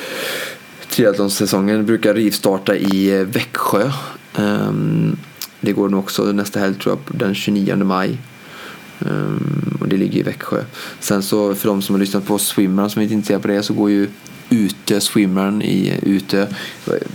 [0.89, 3.91] triathlonsäsongen brukar rivstarta i eh, Växjö.
[4.35, 5.17] Ehm,
[5.61, 8.17] det går nog också nästa helg tror jag den 29 maj.
[8.99, 10.63] Ehm, och det ligger i Växjö.
[10.99, 13.73] Sen så för de som har lyssnat på Swimrun som är intresserade på det så
[13.73, 14.07] går ju
[14.53, 16.47] Ute, Swimrun i Ute.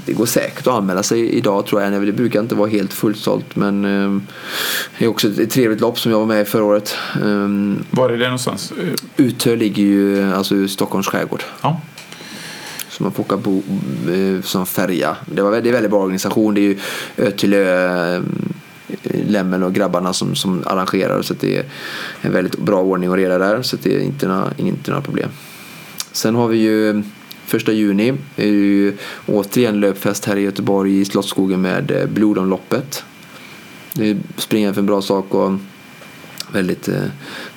[0.06, 2.06] Det går säkert att anmäla sig idag tror jag.
[2.06, 4.26] Det brukar inte vara helt fullsålt men um,
[4.98, 6.96] det är också ett trevligt lopp som jag var med i förra året.
[7.22, 8.72] Um, Var är det någonstans?
[9.16, 11.42] Utö ligger ju alltså i Stockholms skärgård.
[11.62, 11.80] Ja.
[12.88, 13.62] Så man får åka bo,
[14.42, 15.16] som färja.
[15.26, 16.54] Det, var, det är väldigt bra organisation.
[16.54, 16.78] Det är ju
[17.16, 18.22] Ö till Ö
[19.02, 21.64] Lemmel och grabbarna som, som arrangerar så det är
[22.20, 25.28] en väldigt bra ordning och reda där så det är inte några, inte några problem.
[26.12, 27.02] Sen har vi ju
[27.48, 28.96] första juni är ju
[29.26, 33.04] återigen löpfest här i Göteborg i Slottsskogen med Blodomloppet.
[33.94, 35.52] Det är springa för en bra sak och
[36.52, 37.02] väldigt eh,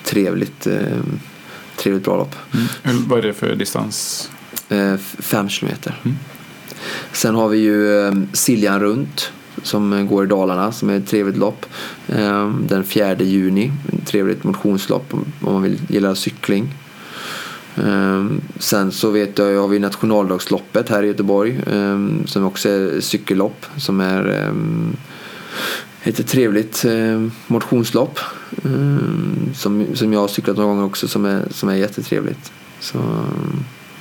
[0.03, 0.97] trevligt, eh,
[1.75, 2.35] trevligt bra lopp.
[2.85, 3.07] Mm.
[3.07, 4.29] Vad är det för distans?
[4.69, 5.99] Eh, fem kilometer.
[6.03, 6.17] Mm.
[7.11, 9.31] Sen har vi ju eh, Siljan runt
[9.63, 11.65] som går i Dalarna som är ett trevligt lopp.
[12.07, 16.73] Ehm, den 4 juni, ett trevligt motionslopp om man vill gilla cykling.
[17.77, 22.99] Ehm, sen så vet jag, har vi nationaldagsloppet här i Göteborg ehm, som också är
[22.99, 24.51] cykellopp som är
[26.03, 26.85] ett trevligt
[27.47, 28.19] motionslopp
[29.53, 32.51] som, som jag har cyklat några gånger också som är, som är jättetrevligt.
[32.79, 32.97] Så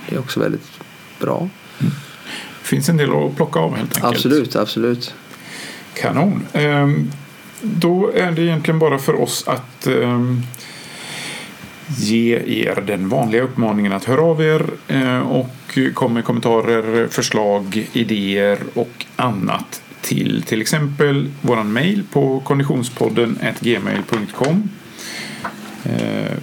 [0.09, 0.71] det är också väldigt
[1.21, 1.49] bra.
[1.81, 1.93] Mm.
[2.62, 4.14] finns en del att plocka av helt enkelt.
[4.14, 5.14] Absolut, absolut.
[5.95, 6.47] Kanon.
[6.53, 7.11] Ehm,
[7.62, 10.43] då är det egentligen bara för oss att ehm,
[11.99, 17.88] ge er den vanliga uppmaningen att höra av er eh, och kom med kommentarer, förslag,
[17.93, 24.70] idéer och annat till till exempel våran mail på konditionspodden gmail.com.
[25.84, 26.36] Eh,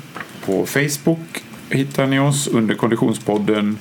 [0.46, 3.78] på Facebook hittar ni oss under Konditionspodden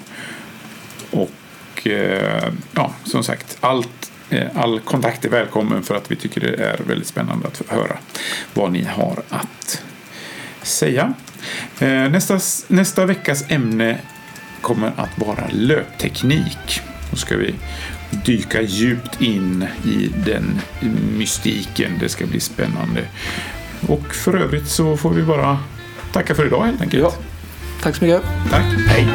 [1.10, 4.12] och eh, ja, som sagt allt
[4.54, 7.98] all kontakt är välkommen för att vi tycker det är väldigt spännande att höra
[8.54, 9.82] vad ni har att
[10.62, 11.14] säga.
[11.78, 12.38] Eh, nästa,
[12.68, 13.98] nästa veckas ämne
[14.60, 16.80] kommer att vara löpteknik.
[17.10, 17.54] Då ska vi
[18.10, 20.60] dyka djupt in i den
[21.16, 21.92] mystiken.
[22.00, 23.02] Det ska bli spännande.
[23.88, 25.58] Och för övrigt så får vi bara
[26.12, 27.02] tacka för idag helt enkelt.
[27.02, 27.12] Ja.
[27.82, 28.22] Tack så mycket.
[28.50, 28.64] Tack.
[28.88, 29.06] Hej.